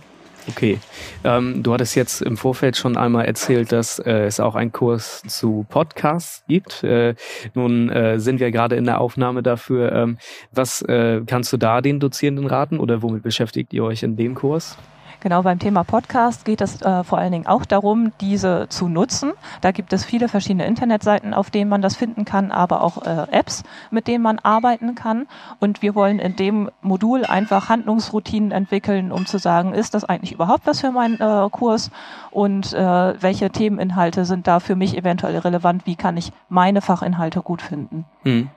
Okay. 0.48 0.80
Ähm, 1.24 1.62
du 1.64 1.74
hattest 1.74 1.96
jetzt 1.96 2.22
im 2.22 2.38
Vorfeld 2.38 2.78
schon 2.78 2.98
einmal 2.98 3.26
erzählt, 3.26 3.72
dass 3.72 4.00
äh, 4.00 4.26
es 4.26 4.40
auch 4.40 4.56
einen 4.56 4.72
Kurs 4.72 5.22
zu 5.28 5.66
Podcasts 5.70 6.44
gibt. 6.48 6.84
Äh, 6.84 7.16
nun 7.54 7.90
äh, 7.90 8.20
sind 8.20 8.40
wir 8.40 8.52
gerade 8.52 8.76
in 8.76 8.86
der 8.86 9.02
Aufnahme 9.02 9.44
dafür. 9.44 9.92
Ähm, 9.92 10.18
was 10.52 10.82
äh, 10.84 11.22
kannst 11.26 11.54
du 11.54 11.58
da 11.58 11.82
den 11.82 12.00
Dozierenden 12.00 12.48
raten 12.48 12.80
oder 12.80 13.02
womit 13.02 13.24
beschäftigt 13.24 13.74
ihr 13.74 13.84
euch 13.84 14.04
in 14.04 14.16
dem 14.16 14.36
Kurs? 14.36 14.78
Genau, 15.22 15.44
beim 15.44 15.60
Thema 15.60 15.84
Podcast 15.84 16.46
geht 16.46 16.62
es 16.62 16.82
äh, 16.82 17.04
vor 17.04 17.18
allen 17.18 17.34
Dingen 17.34 17.48
auch 17.48 17.66
darum, 17.66 18.14
diese 18.22 18.68
zu 18.70 18.88
nutzen. 18.88 19.34
Da 19.60 19.72
gibt 19.72 19.92
es 19.92 20.06
viele 20.06 20.30
verschiedene 20.30 20.66
Internetseiten, 20.66 21.34
auf 21.34 21.50
denen 21.50 21.70
man 21.70 21.82
das 21.82 21.98
finden 21.98 22.24
kann, 22.24 22.52
aber 22.52 22.82
auch 22.82 23.06
äh, 23.06 23.28
Apps, 23.32 23.64
mit 23.92 24.08
denen 24.08 24.24
man 24.24 24.40
arbeiten 24.40 24.96
kann. 24.96 25.28
Und 25.60 25.82
wir 25.82 25.94
wollen 25.94 26.20
in 26.20 26.38
dem 26.38 26.72
Modul 26.82 27.26
einfach 27.26 27.68
Handlungsroutinen 27.68 28.52
entwickeln, 28.52 29.12
um 29.12 29.26
zu 29.26 29.40
sagen, 29.40 29.74
ist 29.74 29.94
das 29.94 30.06
eigentlich 30.06 30.32
überhaupt 30.32 30.66
was 30.66 30.80
für 30.80 30.92
meinen 30.92 31.20
äh, 31.20 31.50
Kurs 31.50 31.92
und 32.32 32.74
äh, 32.74 33.22
welche 33.22 33.50
Themeninhalte 33.50 34.24
sind 34.24 34.48
da 34.48 34.62
für 34.62 34.78
mich 34.78 34.98
eventuell 34.98 35.38
relevant, 35.38 35.86
wie 35.86 35.98
kann 35.98 36.16
ich 36.16 36.32
meine 36.48 36.82
Fachinhalte 36.82 37.42
gut 37.42 37.62
finden. 37.62 38.06
Hm. 38.24 38.50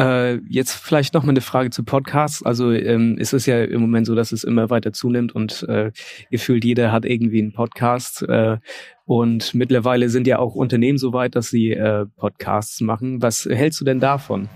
Äh, 0.00 0.36
jetzt 0.48 0.72
vielleicht 0.72 1.12
noch 1.12 1.24
mal 1.24 1.30
eine 1.30 1.42
Frage 1.42 1.68
zu 1.68 1.84
Podcasts. 1.84 2.42
Also 2.42 2.72
ähm, 2.72 3.18
es 3.20 3.34
ist 3.34 3.44
ja 3.44 3.62
im 3.62 3.82
Moment 3.82 4.06
so, 4.06 4.14
dass 4.14 4.32
es 4.32 4.44
immer 4.44 4.70
weiter 4.70 4.94
zunimmt 4.94 5.34
und 5.34 5.62
äh, 5.68 5.92
gefühlt 6.30 6.64
jeder 6.64 6.90
hat 6.90 7.04
irgendwie 7.04 7.42
einen 7.42 7.52
Podcast. 7.52 8.22
Äh, 8.22 8.56
und 9.04 9.54
mittlerweile 9.54 10.08
sind 10.08 10.26
ja 10.26 10.38
auch 10.38 10.54
Unternehmen 10.54 10.96
so 10.96 11.12
weit, 11.12 11.36
dass 11.36 11.50
sie 11.50 11.72
äh, 11.72 12.06
Podcasts 12.16 12.80
machen. 12.80 13.20
Was 13.20 13.44
hältst 13.44 13.78
du 13.82 13.84
denn 13.84 14.00
davon? 14.00 14.48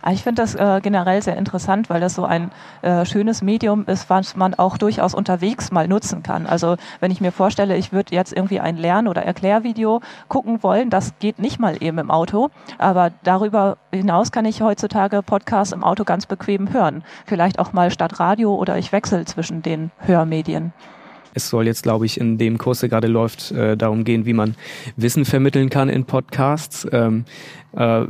Ah, 0.00 0.12
ich 0.12 0.22
finde 0.22 0.42
das 0.42 0.54
äh, 0.54 0.80
generell 0.82 1.20
sehr 1.22 1.36
interessant, 1.36 1.90
weil 1.90 2.00
das 2.00 2.14
so 2.14 2.24
ein 2.24 2.50
äh, 2.82 3.04
schönes 3.04 3.42
Medium 3.42 3.84
ist, 3.86 4.08
was 4.08 4.36
man 4.36 4.54
auch 4.54 4.78
durchaus 4.78 5.14
unterwegs 5.14 5.70
mal 5.70 5.88
nutzen 5.88 6.22
kann. 6.22 6.46
Also 6.46 6.76
wenn 7.00 7.10
ich 7.10 7.20
mir 7.20 7.32
vorstelle, 7.32 7.76
ich 7.76 7.92
würde 7.92 8.14
jetzt 8.14 8.32
irgendwie 8.32 8.60
ein 8.60 8.76
Lern- 8.76 9.08
oder 9.08 9.22
Erklärvideo 9.22 10.00
gucken 10.28 10.62
wollen, 10.62 10.90
das 10.90 11.12
geht 11.18 11.38
nicht 11.38 11.58
mal 11.58 11.82
eben 11.82 11.98
im 11.98 12.10
Auto, 12.10 12.50
aber 12.78 13.10
darüber 13.22 13.76
hinaus 13.92 14.32
kann 14.32 14.44
ich 14.44 14.62
heutzutage 14.62 15.22
Podcasts 15.22 15.72
im 15.72 15.84
Auto 15.84 16.04
ganz 16.04 16.26
bequem 16.26 16.72
hören. 16.72 17.04
Vielleicht 17.26 17.58
auch 17.58 17.72
mal 17.72 17.90
statt 17.90 18.18
Radio 18.20 18.54
oder 18.54 18.78
ich 18.78 18.92
wechsle 18.92 19.24
zwischen 19.24 19.62
den 19.62 19.90
Hörmedien. 19.98 20.72
Es 21.34 21.48
soll 21.48 21.66
jetzt, 21.66 21.82
glaube 21.82 22.04
ich, 22.04 22.20
in 22.20 22.36
dem 22.36 22.58
Kurs, 22.58 22.80
der 22.80 22.88
gerade 22.88 23.08
läuft, 23.08 23.52
äh, 23.52 23.76
darum 23.76 24.04
gehen, 24.04 24.26
wie 24.26 24.34
man 24.34 24.54
Wissen 24.96 25.24
vermitteln 25.24 25.70
kann 25.70 25.88
in 25.88 26.04
Podcasts. 26.04 26.86
Ähm, 26.92 27.24
äh, 27.74 28.04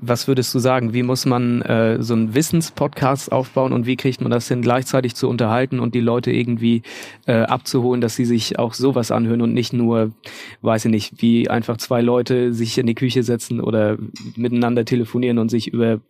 was 0.00 0.26
würdest 0.26 0.54
du 0.54 0.58
sagen? 0.58 0.92
Wie 0.92 1.04
muss 1.04 1.24
man 1.24 1.62
äh, 1.62 2.02
so 2.02 2.14
einen 2.14 2.34
Wissenspodcast 2.34 3.30
aufbauen 3.30 3.72
und 3.72 3.86
wie 3.86 3.96
kriegt 3.96 4.20
man 4.20 4.30
das 4.30 4.48
hin, 4.48 4.60
gleichzeitig 4.60 5.14
zu 5.14 5.28
unterhalten 5.28 5.78
und 5.78 5.94
die 5.94 6.00
Leute 6.00 6.32
irgendwie 6.32 6.82
äh, 7.26 7.42
abzuholen, 7.42 8.00
dass 8.00 8.16
sie 8.16 8.24
sich 8.24 8.58
auch 8.58 8.74
sowas 8.74 9.12
anhören 9.12 9.42
und 9.42 9.54
nicht 9.54 9.72
nur, 9.72 10.10
weiß 10.62 10.86
ich 10.86 10.90
nicht, 10.90 11.22
wie 11.22 11.48
einfach 11.48 11.76
zwei 11.76 12.00
Leute 12.00 12.52
sich 12.52 12.76
in 12.78 12.86
die 12.86 12.96
Küche 12.96 13.22
setzen 13.22 13.60
oder 13.60 13.96
miteinander 14.34 14.84
telefonieren 14.84 15.38
und 15.38 15.48
sich 15.48 15.68
über 15.68 16.00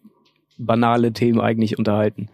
banale 0.56 1.12
Themen 1.12 1.40
eigentlich 1.40 1.78
unterhalten? 1.78 2.30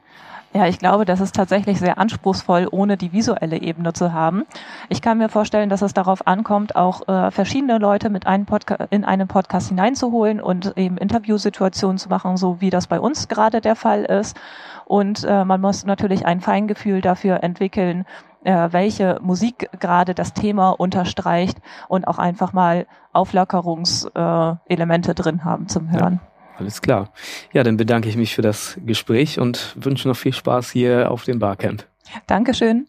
Ja, 0.56 0.68
ich 0.68 0.78
glaube, 0.78 1.04
das 1.04 1.20
ist 1.20 1.34
tatsächlich 1.34 1.80
sehr 1.80 1.98
anspruchsvoll, 1.98 2.68
ohne 2.70 2.96
die 2.96 3.12
visuelle 3.12 3.60
Ebene 3.60 3.92
zu 3.92 4.12
haben. 4.12 4.44
Ich 4.88 5.02
kann 5.02 5.18
mir 5.18 5.28
vorstellen, 5.28 5.68
dass 5.68 5.82
es 5.82 5.94
darauf 5.94 6.28
ankommt, 6.28 6.76
auch 6.76 7.08
äh, 7.08 7.32
verschiedene 7.32 7.78
Leute 7.78 8.08
mit 8.08 8.28
einem 8.28 8.46
Podca 8.46 8.86
in 8.90 9.04
einen 9.04 9.26
Podcast 9.26 9.70
hineinzuholen 9.70 10.40
und 10.40 10.76
eben 10.76 10.96
Interviewsituationen 10.96 11.98
zu 11.98 12.08
machen, 12.08 12.36
so 12.36 12.60
wie 12.60 12.70
das 12.70 12.86
bei 12.86 13.00
uns 13.00 13.26
gerade 13.26 13.60
der 13.60 13.74
Fall 13.74 14.04
ist. 14.04 14.36
Und 14.84 15.24
äh, 15.24 15.44
man 15.44 15.60
muss 15.60 15.86
natürlich 15.86 16.24
ein 16.24 16.40
Feingefühl 16.40 17.00
dafür 17.00 17.42
entwickeln, 17.42 18.04
äh, 18.44 18.68
welche 18.70 19.18
Musik 19.22 19.68
gerade 19.80 20.14
das 20.14 20.34
Thema 20.34 20.70
unterstreicht 20.70 21.58
und 21.88 22.06
auch 22.06 22.18
einfach 22.18 22.52
mal 22.52 22.86
Auflockerungselemente 23.12 25.10
äh, 25.10 25.14
drin 25.14 25.44
haben 25.44 25.66
zum 25.66 25.90
Hören. 25.90 26.20
Ja. 26.22 26.33
Alles 26.56 26.80
klar. 26.80 27.12
Ja, 27.52 27.62
dann 27.62 27.76
bedanke 27.76 28.08
ich 28.08 28.16
mich 28.16 28.34
für 28.34 28.42
das 28.42 28.78
Gespräch 28.84 29.38
und 29.38 29.74
wünsche 29.76 30.08
noch 30.08 30.16
viel 30.16 30.32
Spaß 30.32 30.70
hier 30.70 31.10
auf 31.10 31.24
dem 31.24 31.38
Barcamp. 31.38 31.86
Dankeschön. 32.26 32.86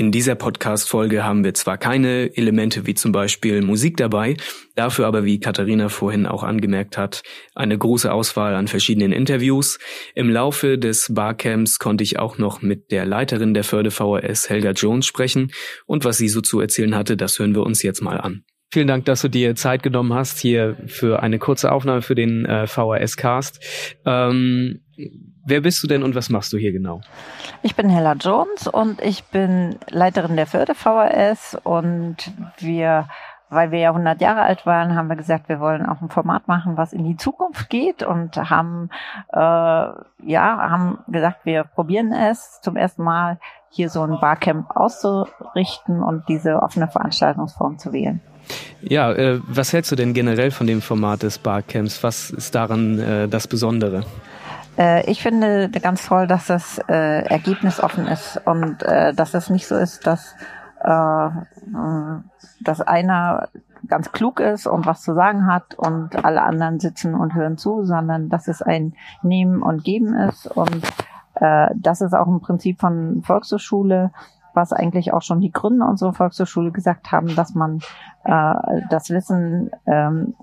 In 0.00 0.12
dieser 0.12 0.34
Podcast-Folge 0.34 1.24
haben 1.24 1.44
wir 1.44 1.52
zwar 1.52 1.76
keine 1.76 2.34
Elemente 2.34 2.86
wie 2.86 2.94
zum 2.94 3.12
Beispiel 3.12 3.60
Musik 3.60 3.98
dabei, 3.98 4.36
dafür 4.74 5.06
aber, 5.06 5.26
wie 5.26 5.40
Katharina 5.40 5.90
vorhin 5.90 6.24
auch 6.24 6.42
angemerkt 6.42 6.96
hat, 6.96 7.22
eine 7.54 7.76
große 7.76 8.10
Auswahl 8.10 8.54
an 8.54 8.66
verschiedenen 8.66 9.12
Interviews. 9.12 9.78
Im 10.14 10.30
Laufe 10.30 10.78
des 10.78 11.12
Barcamps 11.12 11.78
konnte 11.78 12.02
ich 12.02 12.18
auch 12.18 12.38
noch 12.38 12.62
mit 12.62 12.92
der 12.92 13.04
Leiterin 13.04 13.52
der 13.52 13.64
Förde 13.64 13.90
VHS, 13.90 14.48
Helga 14.48 14.70
Jones, 14.70 15.04
sprechen 15.04 15.52
und 15.84 16.06
was 16.06 16.16
sie 16.16 16.30
so 16.30 16.40
zu 16.40 16.60
erzählen 16.60 16.94
hatte, 16.94 17.18
das 17.18 17.38
hören 17.38 17.54
wir 17.54 17.62
uns 17.62 17.82
jetzt 17.82 18.00
mal 18.00 18.18
an. 18.22 18.44
Vielen 18.72 18.86
Dank, 18.86 19.04
dass 19.06 19.20
du 19.22 19.28
dir 19.28 19.56
Zeit 19.56 19.82
genommen 19.82 20.14
hast 20.14 20.38
hier 20.38 20.76
für 20.86 21.24
eine 21.24 21.40
kurze 21.40 21.72
Aufnahme 21.72 22.02
für 22.02 22.14
den 22.14 22.44
äh, 22.44 22.68
VHS-Cast. 22.68 23.60
Ähm, 24.06 24.80
wer 25.44 25.60
bist 25.60 25.82
du 25.82 25.88
denn 25.88 26.04
und 26.04 26.14
was 26.14 26.30
machst 26.30 26.52
du 26.52 26.56
hier 26.56 26.70
genau? 26.70 27.00
Ich 27.62 27.74
bin 27.74 27.88
Hella 27.88 28.12
Jones 28.12 28.68
und 28.68 29.02
ich 29.02 29.24
bin 29.24 29.74
Leiterin 29.88 30.36
der 30.36 30.46
Förde 30.46 30.76
VHS 30.76 31.58
und 31.64 32.16
wir 32.58 33.08
weil 33.52 33.72
wir 33.72 33.80
ja 33.80 33.88
100 33.88 34.20
Jahre 34.20 34.42
alt 34.42 34.64
waren, 34.64 34.94
haben 34.94 35.08
wir 35.08 35.16
gesagt, 35.16 35.48
wir 35.48 35.58
wollen 35.58 35.84
auch 35.84 36.00
ein 36.00 36.08
Format 36.08 36.46
machen, 36.46 36.76
was 36.76 36.92
in 36.92 37.02
die 37.02 37.16
Zukunft 37.16 37.68
geht 37.68 38.04
und 38.04 38.36
haben 38.36 38.90
äh, 39.32 39.38
ja 39.38 39.96
haben 40.22 40.98
gesagt, 41.08 41.44
wir 41.44 41.64
probieren 41.64 42.12
es 42.12 42.60
zum 42.62 42.76
ersten 42.76 43.02
Mal 43.02 43.40
hier 43.68 43.90
so 43.90 44.02
ein 44.02 44.20
Barcamp 44.20 44.70
auszurichten 44.70 46.00
und 46.00 46.28
diese 46.28 46.62
offene 46.62 46.86
Veranstaltungsform 46.86 47.76
zu 47.78 47.92
wählen. 47.92 48.20
Ja, 48.82 49.12
äh, 49.12 49.40
was 49.46 49.72
hältst 49.72 49.92
du 49.92 49.96
denn 49.96 50.14
generell 50.14 50.50
von 50.50 50.66
dem 50.66 50.80
Format 50.80 51.22
des 51.22 51.38
Barcamps? 51.38 52.02
Was 52.02 52.30
ist 52.30 52.54
daran 52.54 52.98
äh, 52.98 53.28
das 53.28 53.46
Besondere? 53.46 54.04
Äh, 54.78 55.10
ich 55.10 55.22
finde 55.22 55.70
ganz 55.70 56.06
toll, 56.06 56.26
dass 56.26 56.46
das 56.46 56.78
äh, 56.88 57.24
ergebnisoffen 57.24 58.06
ist 58.06 58.40
und 58.44 58.82
äh, 58.82 59.12
dass 59.12 59.34
es 59.34 59.50
nicht 59.50 59.66
so 59.66 59.76
ist, 59.76 60.06
dass, 60.06 60.34
äh, 60.82 61.28
dass 62.60 62.80
einer 62.80 63.48
ganz 63.86 64.12
klug 64.12 64.40
ist 64.40 64.66
und 64.66 64.86
was 64.86 65.02
zu 65.02 65.14
sagen 65.14 65.46
hat 65.46 65.74
und 65.74 66.24
alle 66.24 66.42
anderen 66.42 66.80
sitzen 66.80 67.14
und 67.14 67.34
hören 67.34 67.58
zu, 67.58 67.84
sondern 67.84 68.28
dass 68.28 68.48
es 68.48 68.62
ein 68.62 68.94
Nehmen 69.22 69.62
und 69.62 69.84
Geben 69.84 70.14
ist 70.14 70.46
und 70.46 70.82
äh, 71.34 71.68
das 71.74 72.00
ist 72.00 72.14
auch 72.14 72.26
ein 72.26 72.40
Prinzip 72.40 72.80
von 72.80 73.22
Volkshochschule, 73.22 74.12
was 74.54 74.72
eigentlich 74.72 75.12
auch 75.12 75.22
schon 75.22 75.40
die 75.40 75.52
Gründer 75.52 75.88
unserer 75.88 76.12
Volkshochschule 76.12 76.70
gesagt 76.70 77.12
haben, 77.12 77.34
dass 77.34 77.54
man 77.54 77.80
äh, 78.24 78.54
das 78.90 79.10
Wissen, 79.10 79.70
ähm, 79.86 80.34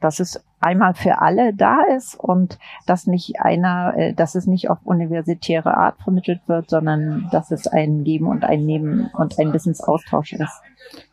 dass 0.00 0.20
es 0.20 0.44
einmal 0.60 0.94
für 0.94 1.20
alle 1.20 1.52
da 1.54 1.82
ist 1.96 2.18
und 2.18 2.58
dass 2.86 3.06
nicht 3.06 3.40
einer, 3.40 3.94
äh, 3.96 4.12
dass 4.14 4.34
es 4.34 4.46
nicht 4.46 4.70
auf 4.70 4.78
universitäre 4.84 5.76
Art 5.76 6.00
vermittelt 6.02 6.40
wird, 6.46 6.70
sondern 6.70 7.28
dass 7.30 7.50
es 7.50 7.66
ein 7.66 8.04
Geben 8.04 8.26
und 8.26 8.44
ein 8.44 8.64
Nehmen 8.64 9.10
und 9.14 9.38
ein 9.38 9.52
Wissensaustausch 9.52 10.32
ist. 10.32 10.62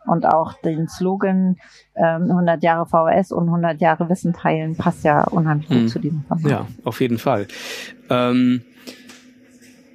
Und 0.05 0.25
auch 0.25 0.53
den 0.61 0.87
Slogan 0.87 1.57
ähm, 1.95 2.29
100 2.29 2.63
Jahre 2.63 2.85
VHS 2.85 3.31
und 3.31 3.45
100 3.45 3.81
Jahre 3.81 4.07
Wissen 4.09 4.33
teilen 4.33 4.75
passt 4.75 5.03
ja 5.03 5.23
unheimlich 5.23 5.67
gut 5.67 5.77
hm. 5.77 5.87
zu 5.87 5.99
diesem 5.99 6.23
Format. 6.25 6.51
Ja, 6.51 6.67
auf 6.83 7.01
jeden 7.01 7.17
Fall. 7.17 7.47
Ähm 8.09 8.63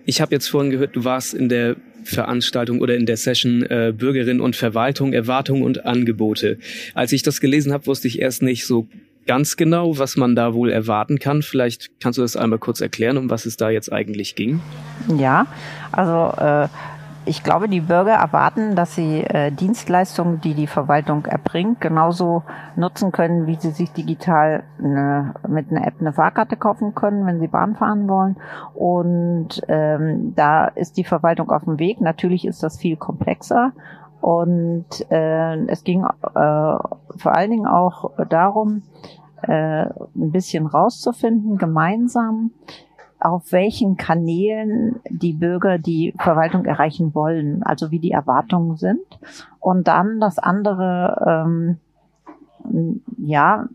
ich 0.08 0.22
habe 0.22 0.34
jetzt 0.34 0.48
vorhin 0.48 0.70
gehört, 0.70 0.96
du 0.96 1.04
warst 1.04 1.34
in 1.34 1.50
der 1.50 1.76
Veranstaltung 2.08 2.80
oder 2.80 2.96
in 2.96 3.06
der 3.06 3.16
Session 3.16 3.62
äh, 3.62 3.92
Bürgerin 3.96 4.40
und 4.40 4.56
Verwaltung, 4.56 5.12
Erwartungen 5.12 5.62
und 5.62 5.84
Angebote. 5.84 6.58
Als 6.94 7.12
ich 7.12 7.22
das 7.22 7.40
gelesen 7.40 7.72
habe, 7.72 7.86
wusste 7.86 8.08
ich 8.08 8.20
erst 8.20 8.42
nicht 8.42 8.66
so 8.66 8.88
ganz 9.26 9.56
genau, 9.56 9.98
was 9.98 10.16
man 10.16 10.34
da 10.34 10.54
wohl 10.54 10.70
erwarten 10.70 11.18
kann. 11.18 11.42
Vielleicht 11.42 11.90
kannst 12.00 12.16
du 12.16 12.22
das 12.22 12.36
einmal 12.36 12.58
kurz 12.58 12.80
erklären, 12.80 13.18
um 13.18 13.28
was 13.28 13.44
es 13.44 13.58
da 13.58 13.68
jetzt 13.68 13.92
eigentlich 13.92 14.34
ging. 14.34 14.60
Ja, 15.18 15.46
also 15.92 16.34
äh, 16.42 16.68
ich 17.28 17.44
glaube, 17.44 17.68
die 17.68 17.82
Bürger 17.82 18.14
erwarten, 18.14 18.74
dass 18.74 18.94
sie 18.94 19.20
äh, 19.22 19.52
Dienstleistungen, 19.52 20.40
die 20.40 20.54
die 20.54 20.66
Verwaltung 20.66 21.26
erbringt, 21.26 21.80
genauso 21.80 22.42
nutzen 22.74 23.12
können, 23.12 23.46
wie 23.46 23.56
sie 23.56 23.70
sich 23.70 23.92
digital 23.92 24.64
eine, 24.78 25.34
mit 25.46 25.70
einer 25.70 25.86
App 25.86 25.94
eine 26.00 26.12
Fahrkarte 26.14 26.56
kaufen 26.56 26.94
können, 26.94 27.26
wenn 27.26 27.38
sie 27.38 27.48
Bahn 27.48 27.76
fahren 27.76 28.08
wollen. 28.08 28.36
Und 28.74 29.60
ähm, 29.68 30.32
da 30.34 30.66
ist 30.66 30.96
die 30.96 31.04
Verwaltung 31.04 31.50
auf 31.50 31.64
dem 31.64 31.78
Weg. 31.78 32.00
Natürlich 32.00 32.46
ist 32.46 32.62
das 32.62 32.78
viel 32.78 32.96
komplexer. 32.96 33.72
Und 34.20 34.86
äh, 35.10 35.56
es 35.66 35.84
ging 35.84 36.04
äh, 36.04 36.08
vor 36.34 37.34
allen 37.34 37.50
Dingen 37.50 37.66
auch 37.66 38.10
darum, 38.28 38.82
äh, 39.42 39.84
ein 39.84 40.32
bisschen 40.32 40.66
rauszufinden, 40.66 41.58
gemeinsam, 41.58 42.50
auf 43.20 43.52
welchen 43.52 43.96
Kanälen 43.96 45.00
die 45.08 45.32
Bürger 45.32 45.78
die 45.78 46.14
Verwaltung 46.18 46.64
erreichen 46.64 47.14
wollen, 47.14 47.62
also 47.62 47.90
wie 47.90 47.98
die 47.98 48.12
Erwartungen 48.12 48.76
sind. 48.76 49.18
Und 49.60 49.88
dann 49.88 50.20
das 50.20 50.38
andere, 50.38 51.76
ähm, 52.70 53.00
ja, 53.18 53.66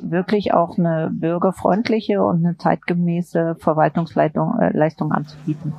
wirklich 0.00 0.54
auch 0.54 0.78
eine 0.78 1.10
bürgerfreundliche 1.12 2.22
und 2.22 2.44
eine 2.44 2.56
zeitgemäße 2.56 3.56
Verwaltungsleistung 3.58 4.58
äh, 4.58 4.76
Leistung 4.76 5.12
anzubieten. 5.12 5.72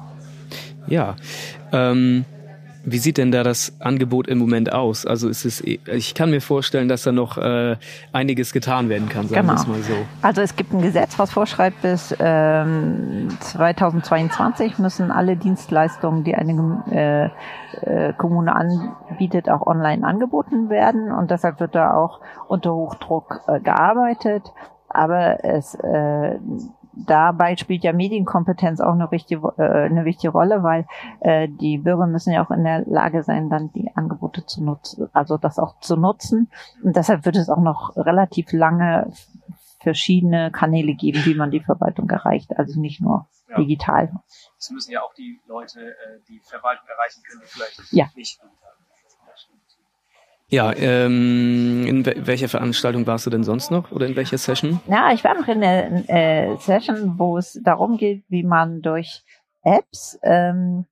Ja, 0.88 1.16
ähm, 1.72 2.26
wie 2.92 2.98
sieht 2.98 3.18
denn 3.18 3.32
da 3.32 3.44
das 3.44 3.74
Angebot 3.80 4.28
im 4.28 4.38
Moment 4.38 4.72
aus? 4.72 5.06
Also 5.06 5.30
ist 5.30 5.46
es, 5.46 5.62
ich 5.62 6.14
kann 6.16 6.30
mir 6.32 6.42
vorstellen, 6.42 6.88
dass 6.88 7.04
da 7.04 7.12
noch 7.12 7.38
äh, 7.38 7.78
einiges 8.14 8.54
getan 8.54 8.90
werden 8.90 9.10
kann, 9.10 9.28
sagen 9.28 9.42
genau. 9.42 9.54
wir 9.54 9.62
es 9.62 9.68
mal 9.68 9.82
so. 9.82 9.96
Also 10.22 10.42
es 10.42 10.56
gibt 10.56 10.74
ein 10.74 10.82
Gesetz, 10.82 11.18
was 11.20 11.32
vorschreibt, 11.32 11.82
bis 11.82 12.16
ähm, 12.20 13.30
2022 13.40 14.80
müssen 14.80 15.12
alle 15.12 15.36
Dienstleistungen, 15.36 16.24
die 16.24 16.36
eine 16.36 16.84
äh, 16.92 17.30
äh, 17.82 18.14
Kommune 18.14 18.56
anbietet, 18.56 19.50
auch 19.50 19.66
online 19.66 20.06
angeboten 20.06 20.70
werden. 20.70 21.12
Und 21.12 21.32
deshalb 21.32 21.60
wird 21.60 21.76
da 21.76 21.94
auch 21.94 22.20
unter 22.48 22.74
Hochdruck 22.74 23.42
äh, 23.48 23.60
gearbeitet. 23.60 24.52
Aber 24.90 25.44
es 25.46 25.76
äh, 25.76 26.40
dabei 27.06 27.56
spielt 27.56 27.84
ja 27.84 27.94
Medienkompetenz 27.94 28.80
auch 28.82 28.94
eine, 28.94 29.12
richtige, 29.12 29.54
äh, 29.58 29.86
eine 29.86 30.06
wichtige 30.06 30.32
Rolle, 30.32 30.64
weil 30.64 30.86
äh, 31.20 31.48
die 31.48 31.78
Bürger 31.78 32.08
müssen 32.08 32.34
ja 32.34 32.46
auch 32.46 32.52
in 32.52 32.64
der 32.64 32.86
Lage 32.86 33.24
sein, 33.24 33.50
dann 33.50 33.72
die 33.72 33.90
Angebote 33.96 34.46
zu 34.46 34.64
nutzen, 34.64 35.10
also 35.14 35.38
das 35.38 35.60
auch 35.60 35.80
zu 35.80 35.96
nutzen. 35.96 36.50
Und 36.84 36.96
deshalb 36.96 37.26
wird 37.26 37.36
es 37.36 37.50
auch 37.50 37.62
noch 37.62 37.96
relativ 37.96 38.52
lange 38.52 39.12
verschiedene 39.80 40.52
Kanäle 40.52 40.94
geben, 40.94 41.24
wie 41.26 41.36
man 41.36 41.52
die 41.52 41.62
Verwaltung 41.62 42.10
erreicht, 42.10 42.58
also 42.58 42.80
nicht 42.80 43.02
nur 43.02 43.28
ja. 43.48 43.58
digital. 43.58 44.12
Es 44.58 44.70
müssen 44.72 44.92
ja 44.92 45.02
auch 45.02 45.14
die 45.14 45.42
Leute, 45.48 45.80
äh, 45.80 46.20
die 46.28 46.42
Verwaltung 46.44 46.86
erreichen 46.88 47.24
können, 47.24 47.42
die 47.42 47.48
vielleicht 47.48 47.94
ja. 47.94 48.06
nicht 48.16 48.42
ja, 50.50 50.74
ähm, 50.76 51.86
in 51.86 52.06
welcher 52.06 52.50
Veranstaltung 52.50 53.06
warst 53.06 53.26
du 53.26 53.30
denn 53.30 53.44
sonst 53.44 53.72
noch 53.72 53.92
oder 53.92 54.08
in 54.08 54.16
welcher 54.16 54.38
Session? 54.38 54.80
Ja, 54.88 55.12
ich 55.14 55.24
war 55.24 55.36
noch 55.36 55.48
in 55.48 55.62
der 55.62 56.10
äh, 56.10 56.58
Session, 56.58 57.20
wo 57.20 57.38
es 57.38 57.60
darum 57.64 57.98
geht, 57.98 58.24
wie 58.30 58.44
man 58.44 58.82
durch 58.82 59.24
Apps 59.64 60.20
ähm, 60.24 60.86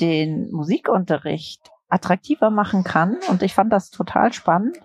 den 0.00 0.50
Musikunterricht 0.50 1.70
attraktiver 1.88 2.50
machen 2.50 2.84
kann. 2.84 3.18
Und 3.28 3.42
ich 3.42 3.54
fand 3.54 3.72
das 3.72 3.90
total 3.90 4.32
spannend, 4.32 4.78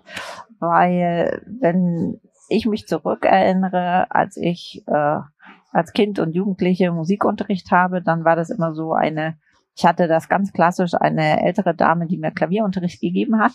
weil 0.60 1.42
wenn 1.46 2.20
ich 2.48 2.66
mich 2.66 2.86
zurückerinnere, 2.86 4.10
als 4.10 4.36
ich 4.36 4.84
äh, 4.86 5.18
als 5.72 5.92
Kind 5.92 6.18
und 6.18 6.34
Jugendliche 6.34 6.92
Musikunterricht 6.92 7.70
habe, 7.70 8.02
dann 8.02 8.24
war 8.24 8.36
das 8.36 8.50
immer 8.50 8.74
so 8.74 8.92
eine, 8.92 9.38
ich 9.74 9.86
hatte 9.86 10.06
das 10.06 10.28
ganz 10.28 10.52
klassisch, 10.52 10.92
eine 10.94 11.42
ältere 11.42 11.74
Dame, 11.74 12.06
die 12.06 12.18
mir 12.18 12.30
Klavierunterricht 12.30 13.00
gegeben 13.00 13.40
hat. 13.40 13.52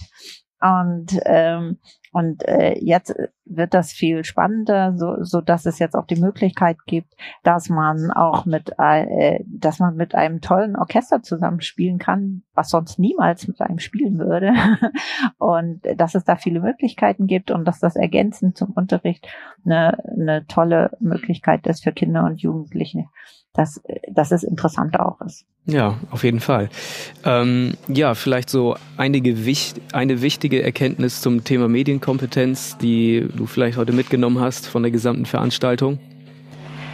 Und 0.60 1.20
ähm, 1.26 1.78
und 2.18 2.48
äh, 2.48 2.74
jetzt 2.80 3.14
wird 3.46 3.76
das 3.76 3.92
viel 3.92 4.24
spannender, 4.24 4.98
so, 4.98 5.24
so 5.24 5.40
dass 5.40 5.68
es 5.68 5.78
jetzt 5.78 5.94
auch 5.96 6.08
die 6.08 6.20
Möglichkeit 6.20 6.78
gibt, 6.88 7.14
dass 7.44 7.70
man 7.70 8.10
auch 8.10 8.46
mit, 8.46 8.72
äh, 8.80 9.44
dass 9.46 9.78
man 9.78 9.96
mit 9.96 10.16
einem 10.16 10.42
tollen 10.42 10.76
Orchester 10.76 11.22
zusammenspielen 11.22 12.00
kann, 12.00 12.42
was 12.56 12.70
sonst 12.70 12.98
niemals 12.98 13.48
mit 13.48 13.62
einem 13.62 13.78
spielen 13.78 14.18
würde. 14.18 14.54
und 15.38 15.82
dass 15.96 16.16
es 16.16 16.24
da 16.24 16.38
viele 16.38 16.60
Möglichkeiten 16.60 17.28
gibt 17.28 17.52
und 17.52 17.66
dass 17.66 17.80
das 17.80 17.96
ergänzend 17.96 18.58
zum 18.58 18.72
Unterricht 18.72 19.28
eine, 19.64 20.04
eine 20.06 20.48
tolle 20.48 20.98
Möglichkeit 21.00 21.68
ist 21.68 21.84
für 21.84 21.92
Kinder 21.92 22.24
und 22.24 22.42
Jugendliche, 22.42 23.06
dass, 23.58 23.82
dass 24.10 24.32
es 24.32 24.44
interessant 24.44 25.00
auch 25.00 25.20
ist. 25.22 25.46
Ja, 25.66 25.98
auf 26.12 26.24
jeden 26.24 26.40
Fall. 26.40 26.70
Ähm, 27.26 27.74
ja, 27.88 28.14
vielleicht 28.14 28.50
so 28.50 28.76
einige 28.96 29.36
eine 29.92 30.22
wichtige 30.22 30.64
Erkenntnis 30.64 31.20
zum 31.20 31.44
Thema 31.44 31.68
Medienkompetenz, 31.68 32.78
die 32.78 33.28
du 33.36 33.48
vielleicht 33.48 33.78
heute 33.78 33.92
mitgenommen 33.92 34.40
hast 34.40 34.68
von 34.68 34.84
der 34.84 34.92
gesamten 34.92 35.26
Veranstaltung. 35.26 36.00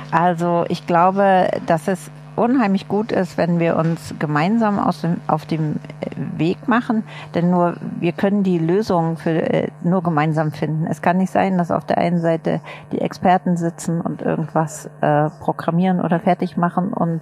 Also 0.09 0.65
ich 0.69 0.87
glaube, 0.87 1.49
dass 1.67 1.87
es 1.87 2.09
unheimlich 2.35 2.87
gut 2.87 3.11
ist, 3.11 3.37
wenn 3.37 3.59
wir 3.59 3.77
uns 3.77 4.15
gemeinsam 4.19 4.79
aus 4.79 5.01
dem, 5.01 5.21
auf 5.27 5.45
dem 5.45 5.75
äh, 6.01 6.09
Weg 6.37 6.67
machen, 6.67 7.03
denn 7.35 7.49
nur 7.49 7.75
wir 7.99 8.11
können 8.11 8.43
die 8.43 8.57
Lösungen 8.57 9.17
für, 9.17 9.31
äh, 9.31 9.67
nur 9.83 10.03
gemeinsam 10.03 10.51
finden. 10.51 10.87
Es 10.87 11.01
kann 11.01 11.17
nicht 11.17 11.31
sein, 11.31 11.57
dass 11.57 11.71
auf 11.71 11.85
der 11.85 11.97
einen 11.97 12.19
Seite 12.19 12.61
die 12.91 13.01
Experten 13.01 13.57
sitzen 13.57 14.01
und 14.01 14.21
irgendwas 14.21 14.89
äh, 15.01 15.29
programmieren 15.41 16.01
oder 16.01 16.19
fertig 16.19 16.57
machen 16.57 16.93
und 16.93 17.21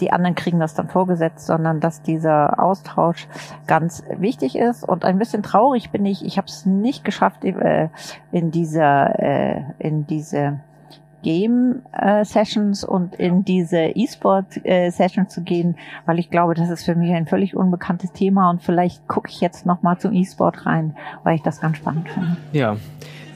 die 0.00 0.12
anderen 0.12 0.34
kriegen 0.34 0.60
das 0.60 0.74
dann 0.74 0.88
vorgesetzt, 0.88 1.46
sondern 1.46 1.80
dass 1.80 2.02
dieser 2.02 2.62
Austausch 2.62 3.28
ganz 3.66 4.02
wichtig 4.16 4.56
ist. 4.56 4.86
Und 4.86 5.04
ein 5.04 5.18
bisschen 5.18 5.42
traurig 5.42 5.90
bin 5.90 6.06
ich, 6.06 6.24
ich 6.24 6.38
habe 6.38 6.48
es 6.48 6.66
nicht 6.66 7.04
geschafft, 7.04 7.44
äh, 7.44 7.88
in 8.32 8.50
dieser 8.50 9.18
äh, 9.18 9.62
in 9.78 10.06
diese 10.06 10.60
Game 11.22 11.82
äh, 11.92 12.24
Sessions 12.24 12.84
und 12.84 13.14
in 13.16 13.44
diese 13.44 13.78
E-Sport 13.94 14.64
äh, 14.64 14.90
Sessions 14.90 15.32
zu 15.32 15.42
gehen, 15.42 15.76
weil 16.06 16.18
ich 16.18 16.30
glaube, 16.30 16.54
das 16.54 16.70
ist 16.70 16.84
für 16.84 16.94
mich 16.94 17.12
ein 17.12 17.26
völlig 17.26 17.56
unbekanntes 17.56 18.12
Thema 18.12 18.50
und 18.50 18.62
vielleicht 18.62 19.06
gucke 19.08 19.30
ich 19.30 19.40
jetzt 19.40 19.66
noch 19.66 19.82
mal 19.82 19.98
zum 19.98 20.12
E-Sport 20.12 20.66
rein, 20.66 20.96
weil 21.24 21.36
ich 21.36 21.42
das 21.42 21.60
ganz 21.60 21.78
spannend 21.78 22.08
finde. 22.08 22.36
Ja, 22.52 22.76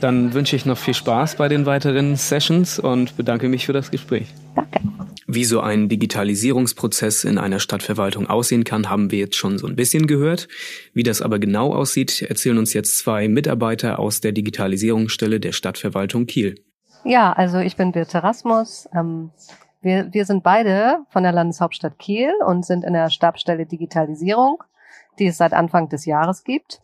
dann 0.00 0.32
wünsche 0.34 0.56
ich 0.56 0.66
noch 0.66 0.78
viel 0.78 0.94
Spaß 0.94 1.36
bei 1.36 1.48
den 1.48 1.64
weiteren 1.64 2.16
Sessions 2.16 2.78
und 2.78 3.16
bedanke 3.16 3.48
mich 3.48 3.66
für 3.66 3.72
das 3.72 3.90
Gespräch. 3.90 4.28
Danke. 4.54 4.80
Wie 5.28 5.44
so 5.44 5.60
ein 5.60 5.88
Digitalisierungsprozess 5.88 7.24
in 7.24 7.38
einer 7.38 7.60
Stadtverwaltung 7.60 8.28
aussehen 8.28 8.64
kann, 8.64 8.90
haben 8.90 9.10
wir 9.10 9.20
jetzt 9.20 9.36
schon 9.36 9.58
so 9.58 9.66
ein 9.66 9.76
bisschen 9.76 10.06
gehört. 10.06 10.48
Wie 10.92 11.04
das 11.04 11.22
aber 11.22 11.38
genau 11.38 11.72
aussieht, 11.72 12.22
erzählen 12.22 12.58
uns 12.58 12.74
jetzt 12.74 12.98
zwei 12.98 13.28
Mitarbeiter 13.28 13.98
aus 13.98 14.20
der 14.20 14.32
Digitalisierungsstelle 14.32 15.40
der 15.40 15.52
Stadtverwaltung 15.52 16.26
Kiel. 16.26 16.56
Ja, 17.04 17.32
also 17.32 17.58
ich 17.58 17.76
bin 17.76 17.92
Birte 17.92 18.22
Rasmus. 18.22 18.88
Ähm, 18.94 19.30
wir, 19.80 20.12
wir 20.12 20.24
sind 20.24 20.44
beide 20.44 21.04
von 21.10 21.24
der 21.24 21.32
Landeshauptstadt 21.32 21.98
Kiel 21.98 22.32
und 22.46 22.64
sind 22.64 22.84
in 22.84 22.92
der 22.92 23.10
Stabstelle 23.10 23.66
Digitalisierung, 23.66 24.62
die 25.18 25.26
es 25.26 25.36
seit 25.36 25.52
Anfang 25.52 25.88
des 25.88 26.06
Jahres 26.06 26.44
gibt. 26.44 26.80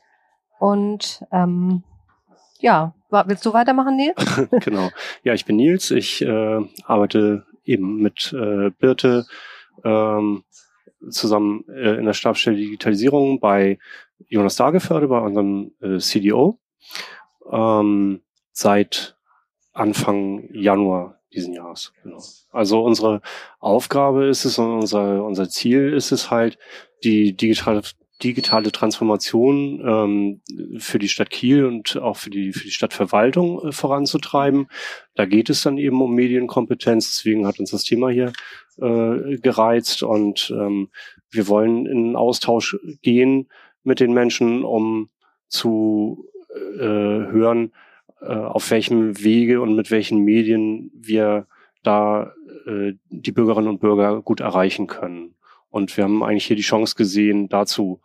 Und 0.59 1.25
ähm, 1.31 1.85
ja, 2.59 2.95
willst 3.11 3.47
du 3.47 3.53
weitermachen, 3.53 3.97
Nils? 3.97 4.41
genau. 4.65 4.91
Ja, 5.23 5.35
ich 5.35 5.45
bin 5.45 5.57
Nils. 5.57 5.93
Ich 5.93 6.23
äh, 6.23 6.61
arbeite 6.85 7.47
eben 7.65 8.03
mit 8.03 8.33
äh, 8.33 8.71
Birte 8.71 9.27
ähm, 9.85 10.43
zusammen 11.09 11.65
äh, 11.69 11.95
in 11.95 12.07
der 12.07 12.15
Stabstelle 12.15 12.57
Digitalisierung 12.57 13.39
bei 13.39 13.79
Jonas 14.27 14.57
Dageförde, 14.57 15.07
bei 15.07 15.21
unserem 15.21 15.71
äh, 15.81 15.99
CDO. 15.99 16.59
Ähm, 17.51 18.23
seit 18.51 19.18
Anfang 19.79 20.49
Januar 20.53 21.21
diesen 21.33 21.53
Jahres. 21.53 21.93
Genau. 22.03 22.23
Also 22.53 22.83
unsere 22.83 23.21
Aufgabe 23.61 24.27
ist 24.27 24.45
es 24.45 24.59
und 24.59 24.73
unser, 24.81 25.25
unser 25.25 25.49
Ziel 25.49 25.93
ist 25.93 26.13
es 26.13 26.31
halt, 26.31 26.59
die 27.05 27.37
digitale, 27.37 27.83
digitale 28.23 28.73
Transformation 28.73 29.81
ähm, 29.87 30.79
für 30.79 30.99
die 30.99 31.09
Stadt 31.09 31.31
Kiel 31.31 31.65
und 31.65 31.97
auch 31.97 32.17
für 32.17 32.31
die, 32.31 32.53
für 32.53 32.65
die 32.65 32.73
Stadtverwaltung 32.73 33.69
äh, 33.69 33.73
voranzutreiben. 33.73 34.69
Da 35.15 35.27
geht 35.27 35.51
es 35.51 35.63
dann 35.63 35.79
eben 35.79 36.01
um 36.03 36.15
Medienkompetenz, 36.15 37.13
deswegen 37.13 37.47
hat 37.47 37.61
uns 37.61 37.71
das 37.71 37.85
Thema 37.85 38.09
hier 38.09 38.33
äh, 38.79 39.37
gereizt 39.39 40.03
und 40.03 40.51
ähm, 40.51 40.89
wir 41.31 41.47
wollen 41.47 41.87
in 41.87 42.17
Austausch 42.17 42.77
gehen 43.03 43.49
mit 43.85 44.01
den 44.01 44.13
Menschen, 44.13 44.65
um 44.65 45.11
zu 45.49 46.27
äh, 46.79 46.81
hören, 46.81 47.73
äh, 48.21 48.35
auf 48.35 48.71
welchem 48.71 49.23
Wege 49.23 49.61
und 49.61 49.75
mit 49.75 49.91
welchen 49.91 50.25
Medien 50.25 50.91
wir 50.95 51.47
da 51.83 52.33
äh, 52.67 52.95
die 53.09 53.33
Bürgerinnen 53.33 53.69
und 53.69 53.81
Bürger 53.81 54.23
gut 54.23 54.41
erreichen 54.41 54.87
können. 54.87 55.35
Und 55.71 55.97
wir 55.97 56.05
haben 56.05 56.23
eigentlich 56.23 56.47
hier 56.47 56.57
die 56.57 56.63
Chance 56.63 56.95
gesehen, 56.97 57.49
dazu 57.49 58.01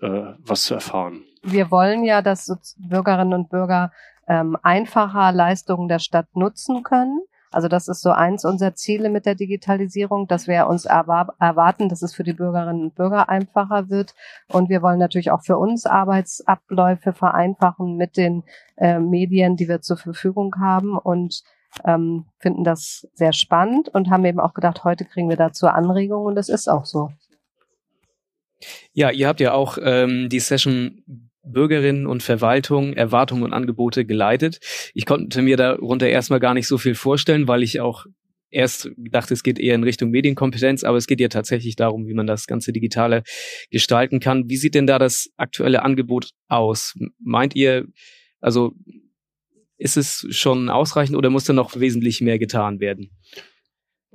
äh, 0.00 0.34
was 0.38 0.64
zu 0.64 0.74
erfahren. 0.74 1.22
Wir 1.42 1.70
wollen 1.70 2.04
ja, 2.04 2.22
dass 2.22 2.76
Bürgerinnen 2.78 3.34
und 3.34 3.50
Bürger 3.50 3.92
ähm, 4.28 4.56
einfacher 4.62 5.32
Leistungen 5.32 5.88
der 5.88 5.98
Stadt 5.98 6.26
nutzen 6.34 6.82
können. 6.82 7.20
Also 7.50 7.66
das 7.66 7.88
ist 7.88 8.00
so 8.00 8.10
eins 8.10 8.44
unserer 8.44 8.74
Ziele 8.74 9.10
mit 9.10 9.26
der 9.26 9.34
Digitalisierung, 9.34 10.28
dass 10.28 10.46
wir 10.46 10.68
uns 10.68 10.84
erwarten, 10.84 11.88
dass 11.88 12.02
es 12.02 12.14
für 12.14 12.22
die 12.22 12.32
Bürgerinnen 12.32 12.82
und 12.84 12.94
Bürger 12.94 13.28
einfacher 13.28 13.90
wird. 13.90 14.14
Und 14.48 14.68
wir 14.68 14.82
wollen 14.82 15.00
natürlich 15.00 15.32
auch 15.32 15.42
für 15.42 15.58
uns 15.58 15.84
Arbeitsabläufe 15.84 17.12
vereinfachen 17.12 17.96
mit 17.96 18.16
den 18.16 18.44
äh, 18.76 19.00
Medien, 19.00 19.56
die 19.56 19.68
wir 19.68 19.80
zur 19.80 19.96
Verfügung 19.96 20.54
haben 20.60 20.96
und 20.96 21.42
ähm, 21.84 22.26
finden 22.38 22.64
das 22.64 23.08
sehr 23.14 23.32
spannend 23.32 23.88
und 23.88 24.10
haben 24.10 24.24
eben 24.24 24.40
auch 24.40 24.54
gedacht, 24.54 24.84
heute 24.84 25.04
kriegen 25.04 25.28
wir 25.28 25.36
dazu 25.36 25.66
Anregungen 25.66 26.26
und 26.26 26.34
das 26.34 26.48
ist 26.48 26.68
auch 26.68 26.84
so. 26.84 27.10
Ja, 28.92 29.10
ihr 29.10 29.28
habt 29.28 29.40
ja 29.40 29.52
auch 29.52 29.78
ähm, 29.80 30.28
die 30.28 30.40
Session 30.40 31.29
Bürgerinnen 31.42 32.06
und 32.06 32.22
Verwaltung, 32.22 32.92
Erwartungen 32.94 33.42
und 33.42 33.52
Angebote 33.52 34.04
geleitet. 34.04 34.60
Ich 34.94 35.06
konnte 35.06 35.42
mir 35.42 35.56
darunter 35.56 36.08
erstmal 36.08 36.40
gar 36.40 36.54
nicht 36.54 36.66
so 36.66 36.78
viel 36.78 36.94
vorstellen, 36.94 37.48
weil 37.48 37.62
ich 37.62 37.80
auch 37.80 38.06
erst 38.50 38.90
dachte, 38.96 39.34
es 39.34 39.42
geht 39.42 39.58
eher 39.58 39.74
in 39.74 39.84
Richtung 39.84 40.10
Medienkompetenz, 40.10 40.84
aber 40.84 40.96
es 40.96 41.06
geht 41.06 41.20
ja 41.20 41.28
tatsächlich 41.28 41.76
darum, 41.76 42.06
wie 42.06 42.14
man 42.14 42.26
das 42.26 42.46
ganze 42.46 42.72
Digitale 42.72 43.22
gestalten 43.70 44.20
kann. 44.20 44.48
Wie 44.48 44.56
sieht 44.56 44.74
denn 44.74 44.86
da 44.86 44.98
das 44.98 45.30
aktuelle 45.36 45.82
Angebot 45.82 46.30
aus? 46.48 46.94
Meint 47.18 47.54
ihr, 47.54 47.86
also 48.40 48.72
ist 49.78 49.96
es 49.96 50.26
schon 50.30 50.68
ausreichend 50.68 51.16
oder 51.16 51.30
muss 51.30 51.44
da 51.44 51.52
noch 51.52 51.78
wesentlich 51.78 52.20
mehr 52.20 52.38
getan 52.38 52.80
werden? 52.80 53.10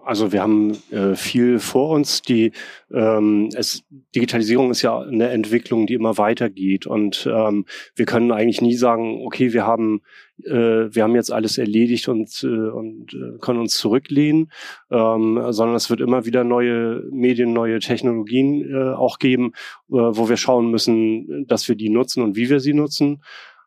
Also 0.05 0.31
wir 0.31 0.41
haben 0.41 0.77
äh, 0.91 1.15
viel 1.15 1.59
vor 1.59 1.89
uns. 1.89 2.21
Die 2.21 2.51
ähm, 2.93 3.49
es, 3.55 3.83
Digitalisierung 4.15 4.69
ist 4.69 4.83
ja 4.83 4.99
eine 4.99 5.29
Entwicklung, 5.29 5.87
die 5.87 5.95
immer 5.95 6.17
weitergeht 6.17 6.85
und 6.85 7.27
ähm, 7.31 7.65
wir 7.95 8.05
können 8.05 8.31
eigentlich 8.31 8.61
nie 8.61 8.75
sagen, 8.75 9.21
okay, 9.25 9.51
wir 9.51 9.65
haben 9.65 10.01
äh, 10.43 10.93
wir 10.93 11.03
haben 11.03 11.15
jetzt 11.15 11.31
alles 11.31 11.57
erledigt 11.57 12.07
und 12.07 12.43
äh, 12.43 12.47
und 12.47 13.13
äh, 13.13 13.39
können 13.39 13.59
uns 13.59 13.77
zurücklehnen, 13.77 14.51
ähm, 14.91 15.41
sondern 15.49 15.75
es 15.75 15.89
wird 15.89 16.01
immer 16.01 16.25
wieder 16.25 16.43
neue 16.43 17.03
Medien, 17.11 17.53
neue 17.53 17.79
Technologien 17.79 18.69
äh, 18.69 18.93
auch 18.93 19.17
geben, 19.17 19.53
äh, 19.89 19.95
wo 19.95 20.29
wir 20.29 20.37
schauen 20.37 20.69
müssen, 20.69 21.47
dass 21.47 21.67
wir 21.67 21.75
die 21.75 21.89
nutzen 21.89 22.21
und 22.21 22.35
wie 22.35 22.49
wir 22.49 22.59
sie 22.59 22.73
nutzen. 22.73 23.23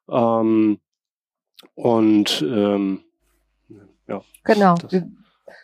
Ähm, 0.08 0.78
und 1.74 2.44
ähm, 2.48 3.00
ja. 4.06 4.22
Genau. 4.44 4.76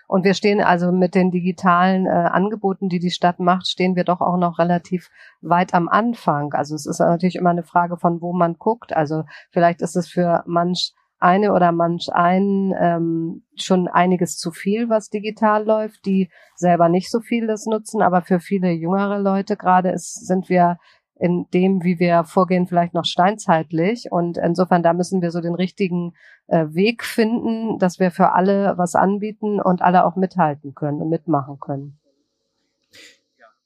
Und 0.07 0.25
wir 0.25 0.35
stehen 0.35 0.61
also 0.61 0.93
mit 0.93 1.15
den 1.15 1.31
digitalen 1.31 2.07
äh, 2.07 2.11
Angeboten, 2.11 2.89
die 2.89 2.99
die 2.99 3.11
Stadt 3.11 3.41
macht, 3.41 3.67
stehen 3.67 3.97
wir 3.97 4.05
doch 4.05 4.21
auch 4.21 4.37
noch 4.37 4.59
relativ 4.59 5.11
weit 5.41 5.75
am 5.75 5.89
Anfang. 5.89 6.53
Also 6.53 6.75
es 6.75 6.87
ist 6.87 7.01
natürlich 7.01 7.37
immer 7.37 7.51
eine 7.51 7.65
Frage 7.65 7.97
von, 7.97 8.21
wo 8.21 8.33
man 8.33 8.55
guckt. 8.55 8.95
Also 8.95 9.25
vielleicht 9.51 9.83
ist 9.83 9.97
es 9.97 10.09
für 10.09 10.43
manch 10.47 10.95
eine 11.25 11.53
oder 11.53 11.73
manch 11.73 12.13
einen 12.13 12.75
ähm, 12.79 13.45
schon 13.57 13.89
einiges 13.89 14.37
zu 14.37 14.51
viel, 14.51 14.91
was 14.91 15.09
digital 15.09 15.65
läuft, 15.65 16.05
die 16.05 16.31
selber 16.55 16.89
nicht 16.89 17.11
so 17.11 17.21
viel 17.21 17.47
das 17.47 17.65
nutzen, 17.65 18.03
aber 18.03 18.21
für 18.21 18.41
viele 18.41 18.71
jüngere 18.71 19.19
Leute 19.19 19.57
gerade 19.57 19.91
ist, 19.91 20.27
sind 20.27 20.51
wir 20.51 20.77
in 21.19 21.47
dem, 21.55 21.85
wie 21.85 21.99
wir 21.99 22.25
vorgehen, 22.25 22.67
vielleicht 22.67 22.95
noch 22.95 23.05
steinzeitlich. 23.05 24.07
Und 24.11 24.37
insofern, 24.37 24.83
da 24.83 24.93
müssen 24.93 25.23
wir 25.23 25.31
so 25.31 25.41
den 25.41 25.55
richtigen 25.55 26.15
äh, 26.49 26.67
Weg 26.71 27.05
finden, 27.05 27.79
dass 27.79 27.99
wir 27.99 28.11
für 28.11 28.33
alle 28.33 28.75
was 28.77 28.95
anbieten 28.95 29.61
und 29.61 29.83
alle 29.83 30.05
auch 30.05 30.17
mithalten 30.17 30.75
können 30.75 31.01
und 31.01 31.11
mitmachen 31.11 31.59
können. 31.61 31.99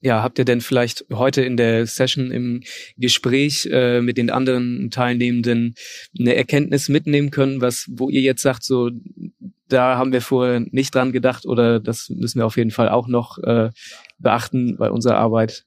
Ja, 0.00 0.22
habt 0.22 0.38
ihr 0.38 0.44
denn 0.44 0.60
vielleicht 0.60 1.06
heute 1.12 1.42
in 1.42 1.56
der 1.56 1.84
Session 1.86 2.30
im 2.30 2.62
Gespräch 2.96 3.68
äh, 3.72 4.00
mit 4.00 4.16
den 4.16 4.30
anderen 4.30 4.90
Teilnehmenden 4.90 5.74
eine 6.18 6.36
Erkenntnis 6.36 6.88
mitnehmen 6.88 7.32
können, 7.32 7.60
was, 7.60 7.88
wo 7.90 8.08
ihr 8.08 8.20
jetzt 8.20 8.42
sagt, 8.42 8.62
so 8.62 8.90
da 9.68 9.98
haben 9.98 10.12
wir 10.12 10.22
vorher 10.22 10.60
nicht 10.60 10.94
dran 10.94 11.12
gedacht 11.12 11.46
oder 11.46 11.80
das 11.80 12.10
müssen 12.10 12.38
wir 12.38 12.46
auf 12.46 12.56
jeden 12.56 12.70
Fall 12.70 12.88
auch 12.88 13.08
noch 13.08 13.38
äh, 13.38 13.70
beachten 14.18 14.76
bei 14.76 14.90
unserer 14.90 15.16
Arbeit 15.16 15.66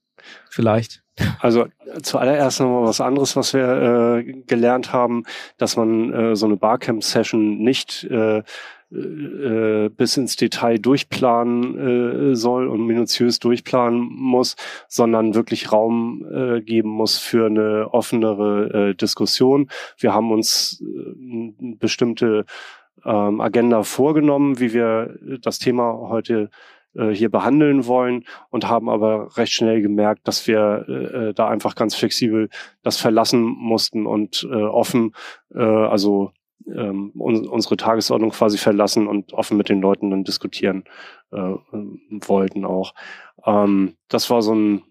vielleicht? 0.49 1.03
Also 1.39 1.65
zuallererst 2.01 2.59
nochmal 2.59 2.83
was 2.83 3.01
anderes, 3.01 3.35
was 3.35 3.53
wir 3.53 4.19
äh, 4.19 4.23
gelernt 4.47 4.93
haben, 4.93 5.23
dass 5.57 5.77
man 5.77 6.13
äh, 6.13 6.35
so 6.35 6.45
eine 6.45 6.57
Barcamp-Session 6.57 7.57
nicht 7.57 8.03
äh, 8.05 8.43
äh, 8.93 9.89
bis 9.89 10.17
ins 10.17 10.35
Detail 10.35 10.77
durchplanen 10.77 12.31
äh, 12.31 12.35
soll 12.35 12.67
und 12.67 12.85
minutiös 12.85 13.39
durchplanen 13.39 14.01
muss, 14.01 14.55
sondern 14.89 15.33
wirklich 15.33 15.71
Raum 15.71 16.25
äh, 16.29 16.61
geben 16.61 16.89
muss 16.89 17.17
für 17.17 17.45
eine 17.45 17.93
offenere 17.93 18.89
äh, 18.89 18.95
Diskussion. 18.95 19.69
Wir 19.97 20.13
haben 20.13 20.31
uns 20.31 20.83
äh, 20.83 21.75
bestimmte 21.79 22.45
ähm, 23.05 23.39
Agenda 23.39 23.83
vorgenommen, 23.83 24.59
wie 24.59 24.73
wir 24.73 25.15
das 25.41 25.59
Thema 25.59 25.93
heute 26.09 26.49
äh, 26.95 27.09
hier 27.09 27.29
behandeln 27.29 27.85
wollen 27.87 28.25
und 28.49 28.67
haben 28.67 28.89
aber 28.89 29.37
recht 29.37 29.53
schnell 29.53 29.81
gemerkt, 29.81 30.27
dass 30.27 30.47
wir 30.47 30.85
äh, 30.87 30.93
äh, 30.93 31.33
da 31.33 31.47
einfach 31.47 31.75
ganz 31.75 31.95
flexibel 31.95 32.49
das 32.83 32.97
verlassen 32.97 33.41
mussten 33.41 34.05
und 34.05 34.47
äh, 34.51 34.55
offen, 34.55 35.13
äh, 35.53 35.59
also 35.61 36.31
ähm, 36.67 37.11
un 37.17 37.47
unsere 37.47 37.77
Tagesordnung 37.77 38.31
quasi 38.31 38.57
verlassen 38.57 39.07
und 39.07 39.33
offen 39.33 39.57
mit 39.57 39.69
den 39.69 39.81
Leuten 39.81 40.11
dann 40.11 40.23
diskutieren 40.23 40.83
äh, 41.31 41.55
wollten 41.71 42.65
auch. 42.65 42.93
Ähm, 43.45 43.95
das 44.09 44.29
war 44.29 44.41
so 44.41 44.53
ein 44.53 44.83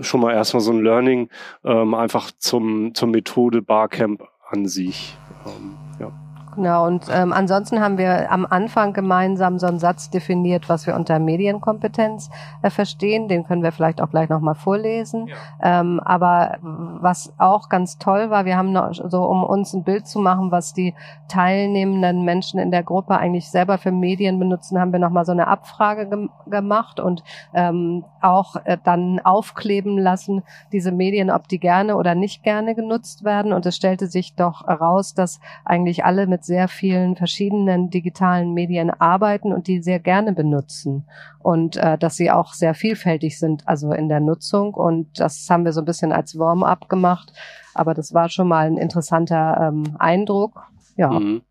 schon 0.00 0.20
mal 0.20 0.32
erstmal 0.32 0.60
so 0.60 0.72
ein 0.72 0.82
Learning, 0.82 1.28
ähm, 1.64 1.94
einfach 1.94 2.30
zum, 2.38 2.94
zur 2.94 3.08
Methode 3.08 3.62
Barcamp 3.62 4.22
an 4.48 4.66
sich. 4.66 5.16
Ähm, 5.46 5.76
ja. 5.98 6.29
Genau, 6.54 6.86
und 6.86 7.06
ähm, 7.12 7.32
ansonsten 7.32 7.80
haben 7.80 7.96
wir 7.96 8.30
am 8.30 8.44
Anfang 8.44 8.92
gemeinsam 8.92 9.58
so 9.58 9.66
einen 9.66 9.78
Satz 9.78 10.10
definiert, 10.10 10.68
was 10.68 10.86
wir 10.86 10.94
unter 10.94 11.18
Medienkompetenz 11.18 12.30
äh, 12.62 12.70
verstehen. 12.70 13.28
Den 13.28 13.46
können 13.46 13.62
wir 13.62 13.72
vielleicht 13.72 14.00
auch 14.00 14.10
gleich 14.10 14.28
nochmal 14.28 14.56
vorlesen. 14.56 15.28
Ja. 15.28 15.80
Ähm, 15.80 16.00
aber 16.00 16.58
was 16.60 17.32
auch 17.38 17.68
ganz 17.68 17.98
toll 17.98 18.30
war, 18.30 18.44
wir 18.44 18.56
haben 18.56 18.72
noch 18.72 18.92
so, 18.92 19.22
um 19.24 19.44
uns 19.44 19.72
ein 19.72 19.84
Bild 19.84 20.06
zu 20.06 20.18
machen, 20.18 20.50
was 20.50 20.74
die 20.74 20.94
teilnehmenden 21.28 22.24
Menschen 22.24 22.58
in 22.58 22.70
der 22.70 22.82
Gruppe 22.82 23.16
eigentlich 23.16 23.48
selber 23.48 23.78
für 23.78 23.92
Medien 23.92 24.38
benutzen, 24.38 24.80
haben 24.80 24.92
wir 24.92 24.98
nochmal 24.98 25.24
so 25.24 25.32
eine 25.32 25.46
Abfrage 25.46 26.08
gem 26.08 26.30
gemacht 26.46 26.98
und 26.98 27.22
ähm, 27.54 28.04
auch 28.20 28.56
äh, 28.64 28.76
dann 28.82 29.20
aufkleben 29.20 29.98
lassen, 29.98 30.42
diese 30.72 30.90
Medien, 30.90 31.30
ob 31.30 31.48
die 31.48 31.60
gerne 31.60 31.96
oder 31.96 32.14
nicht 32.14 32.42
gerne 32.42 32.74
genutzt 32.74 33.24
werden. 33.24 33.52
Und 33.52 33.66
es 33.66 33.76
stellte 33.76 34.08
sich 34.08 34.34
doch 34.34 34.66
heraus, 34.66 35.14
dass 35.14 35.40
eigentlich 35.64 36.04
alle 36.04 36.26
mit 36.26 36.39
mit 36.40 36.44
sehr 36.44 36.68
vielen 36.68 37.16
verschiedenen 37.16 37.90
digitalen 37.90 38.54
Medien 38.54 38.88
arbeiten 38.88 39.52
und 39.52 39.66
die 39.66 39.82
sehr 39.82 39.98
gerne 39.98 40.32
benutzen 40.32 41.06
und 41.38 41.76
äh, 41.76 41.98
dass 41.98 42.16
sie 42.16 42.30
auch 42.30 42.54
sehr 42.54 42.74
vielfältig 42.74 43.38
sind, 43.38 43.68
also 43.68 43.92
in 43.92 44.08
der 44.08 44.20
Nutzung. 44.20 44.72
Und 44.72 45.20
das 45.20 45.46
haben 45.50 45.64
wir 45.66 45.72
so 45.72 45.82
ein 45.82 45.84
bisschen 45.84 46.12
als 46.12 46.38
Warm-up 46.38 46.88
gemacht. 46.88 47.32
Aber 47.74 47.92
das 47.92 48.14
war 48.14 48.30
schon 48.30 48.48
mal 48.48 48.66
ein 48.66 48.78
interessanter 48.78 49.68
ähm, 49.68 49.96
Eindruck. 49.98 50.62
Ja. 50.96 51.10
Mhm. 51.10 51.42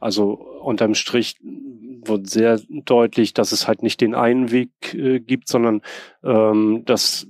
Also 0.00 0.32
unterm 0.32 0.94
Strich 0.94 1.36
wird 2.04 2.28
sehr 2.28 2.58
deutlich, 2.68 3.34
dass 3.34 3.52
es 3.52 3.68
halt 3.68 3.84
nicht 3.84 4.00
den 4.00 4.16
einen 4.16 4.50
Weg 4.50 4.94
äh, 4.94 5.20
gibt, 5.20 5.46
sondern 5.46 5.82
ähm, 6.24 6.82
dass 6.84 7.28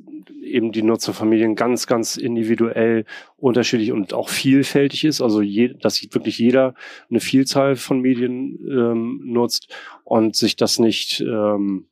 eben 0.53 0.73
die 0.73 0.83
Nutzerfamilien 0.83 1.55
ganz, 1.55 1.87
ganz 1.87 2.17
individuell 2.17 3.05
unterschiedlich 3.37 3.93
und 3.93 4.15
auch 4.15 4.29
vielfältig 4.29 5.05
ist. 5.05 5.21
Also 5.21 5.41
je, 5.41 5.75
dass 5.75 6.03
wirklich 6.15 6.39
jeder 6.39 6.75
eine 7.11 7.21
Vielzahl 7.21 7.77
von 7.77 8.01
Medien 8.01 8.59
ähm, 8.69 9.21
nutzt 9.25 9.69
und 10.05 10.37
sich 10.37 10.57
das 10.57 10.79
nicht 10.79 11.21
ähm, 11.21 11.87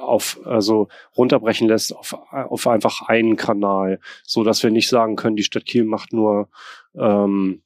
auf 0.00 0.40
also 0.44 0.88
runterbrechen 1.16 1.68
lässt 1.68 1.94
auf, 1.94 2.14
auf 2.30 2.66
einfach 2.66 3.02
einen 3.08 3.36
Kanal, 3.36 4.00
so 4.24 4.42
dass 4.42 4.62
wir 4.62 4.70
nicht 4.70 4.88
sagen 4.88 5.16
können, 5.16 5.36
die 5.36 5.44
Stadt 5.44 5.66
Kiel 5.66 5.84
macht 5.84 6.12
nur 6.12 6.48
ähm, 6.94 7.62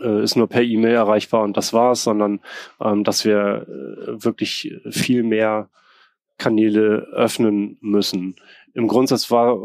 äh, 0.00 0.22
ist 0.22 0.36
nur 0.36 0.48
per 0.48 0.62
E-Mail 0.62 0.94
erreichbar 0.94 1.42
und 1.42 1.56
das 1.56 1.72
war's, 1.72 2.02
sondern 2.02 2.40
ähm, 2.80 3.04
dass 3.04 3.24
wir 3.24 3.66
äh, 3.68 4.24
wirklich 4.24 4.74
viel 4.90 5.22
mehr 5.22 5.68
Kanäle 6.38 7.08
öffnen 7.12 7.78
müssen. 7.80 8.36
Im 8.76 8.88
Grundsatz 8.88 9.30
war 9.30 9.56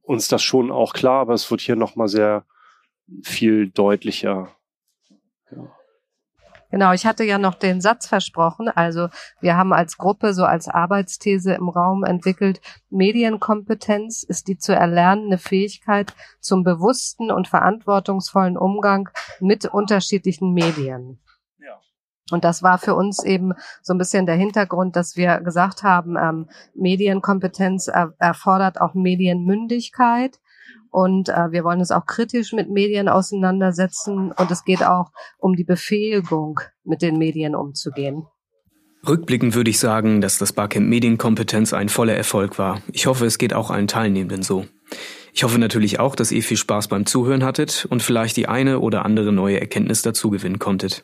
uns 0.00 0.28
das 0.28 0.42
schon 0.42 0.70
auch 0.70 0.94
klar, 0.94 1.20
aber 1.20 1.34
es 1.34 1.50
wird 1.50 1.60
hier 1.60 1.76
nochmal 1.76 2.08
sehr 2.08 2.46
viel 3.22 3.68
deutlicher. 3.68 4.48
Ja. 5.50 5.70
Genau, 6.70 6.92
ich 6.94 7.04
hatte 7.04 7.24
ja 7.24 7.36
noch 7.36 7.56
den 7.56 7.82
Satz 7.82 8.06
versprochen. 8.06 8.68
Also 8.68 9.08
wir 9.42 9.58
haben 9.58 9.74
als 9.74 9.98
Gruppe 9.98 10.32
so 10.32 10.44
als 10.44 10.66
Arbeitsthese 10.66 11.52
im 11.52 11.68
Raum 11.68 12.04
entwickelt, 12.04 12.62
Medienkompetenz 12.88 14.22
ist 14.22 14.48
die 14.48 14.56
zu 14.56 14.74
erlernende 14.74 15.36
Fähigkeit 15.36 16.14
zum 16.40 16.64
bewussten 16.64 17.30
und 17.30 17.48
verantwortungsvollen 17.48 18.56
Umgang 18.56 19.10
mit 19.40 19.66
unterschiedlichen 19.66 20.54
Medien. 20.54 21.20
Und 22.30 22.44
das 22.44 22.62
war 22.62 22.78
für 22.78 22.94
uns 22.94 23.22
eben 23.22 23.52
so 23.82 23.92
ein 23.92 23.98
bisschen 23.98 24.26
der 24.26 24.36
Hintergrund, 24.36 24.96
dass 24.96 25.16
wir 25.16 25.40
gesagt 25.40 25.82
haben, 25.82 26.16
ähm, 26.16 26.48
Medienkompetenz 26.74 27.88
er 27.88 28.14
erfordert 28.18 28.80
auch 28.80 28.94
Medienmündigkeit. 28.94 30.38
Und 30.90 31.28
äh, 31.28 31.50
wir 31.50 31.64
wollen 31.64 31.80
uns 31.80 31.90
auch 31.90 32.06
kritisch 32.06 32.52
mit 32.52 32.70
Medien 32.70 33.08
auseinandersetzen. 33.08 34.32
Und 34.32 34.50
es 34.50 34.64
geht 34.64 34.84
auch 34.84 35.10
um 35.38 35.54
die 35.54 35.64
Befähigung, 35.64 36.60
mit 36.84 37.02
den 37.02 37.18
Medien 37.18 37.54
umzugehen. 37.54 38.26
Rückblickend 39.06 39.54
würde 39.54 39.70
ich 39.70 39.78
sagen, 39.78 40.22
dass 40.22 40.38
das 40.38 40.54
Barcamp 40.54 40.88
Medienkompetenz 40.88 41.74
ein 41.74 41.90
voller 41.90 42.14
Erfolg 42.14 42.58
war. 42.58 42.80
Ich 42.90 43.06
hoffe, 43.06 43.26
es 43.26 43.36
geht 43.36 43.52
auch 43.52 43.70
allen 43.70 43.88
Teilnehmenden 43.88 44.42
so. 44.42 44.64
Ich 45.36 45.42
hoffe 45.42 45.58
natürlich 45.58 45.98
auch, 45.98 46.14
dass 46.14 46.30
ihr 46.30 46.44
viel 46.44 46.56
Spaß 46.56 46.86
beim 46.86 47.06
Zuhören 47.06 47.42
hattet 47.42 47.88
und 47.90 48.04
vielleicht 48.04 48.36
die 48.36 48.46
eine 48.46 48.78
oder 48.78 49.04
andere 49.04 49.32
neue 49.32 49.60
Erkenntnis 49.60 50.00
dazu 50.00 50.30
gewinnen 50.30 50.60
konntet. 50.60 51.02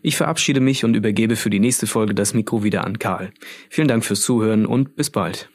Ich 0.00 0.16
verabschiede 0.16 0.60
mich 0.60 0.84
und 0.84 0.94
übergebe 0.94 1.34
für 1.34 1.50
die 1.50 1.58
nächste 1.58 1.88
Folge 1.88 2.14
das 2.14 2.34
Mikro 2.34 2.62
wieder 2.62 2.84
an 2.84 3.00
Karl. 3.00 3.32
Vielen 3.68 3.88
Dank 3.88 4.04
fürs 4.04 4.20
Zuhören 4.20 4.64
und 4.64 4.94
bis 4.94 5.10
bald. 5.10 5.50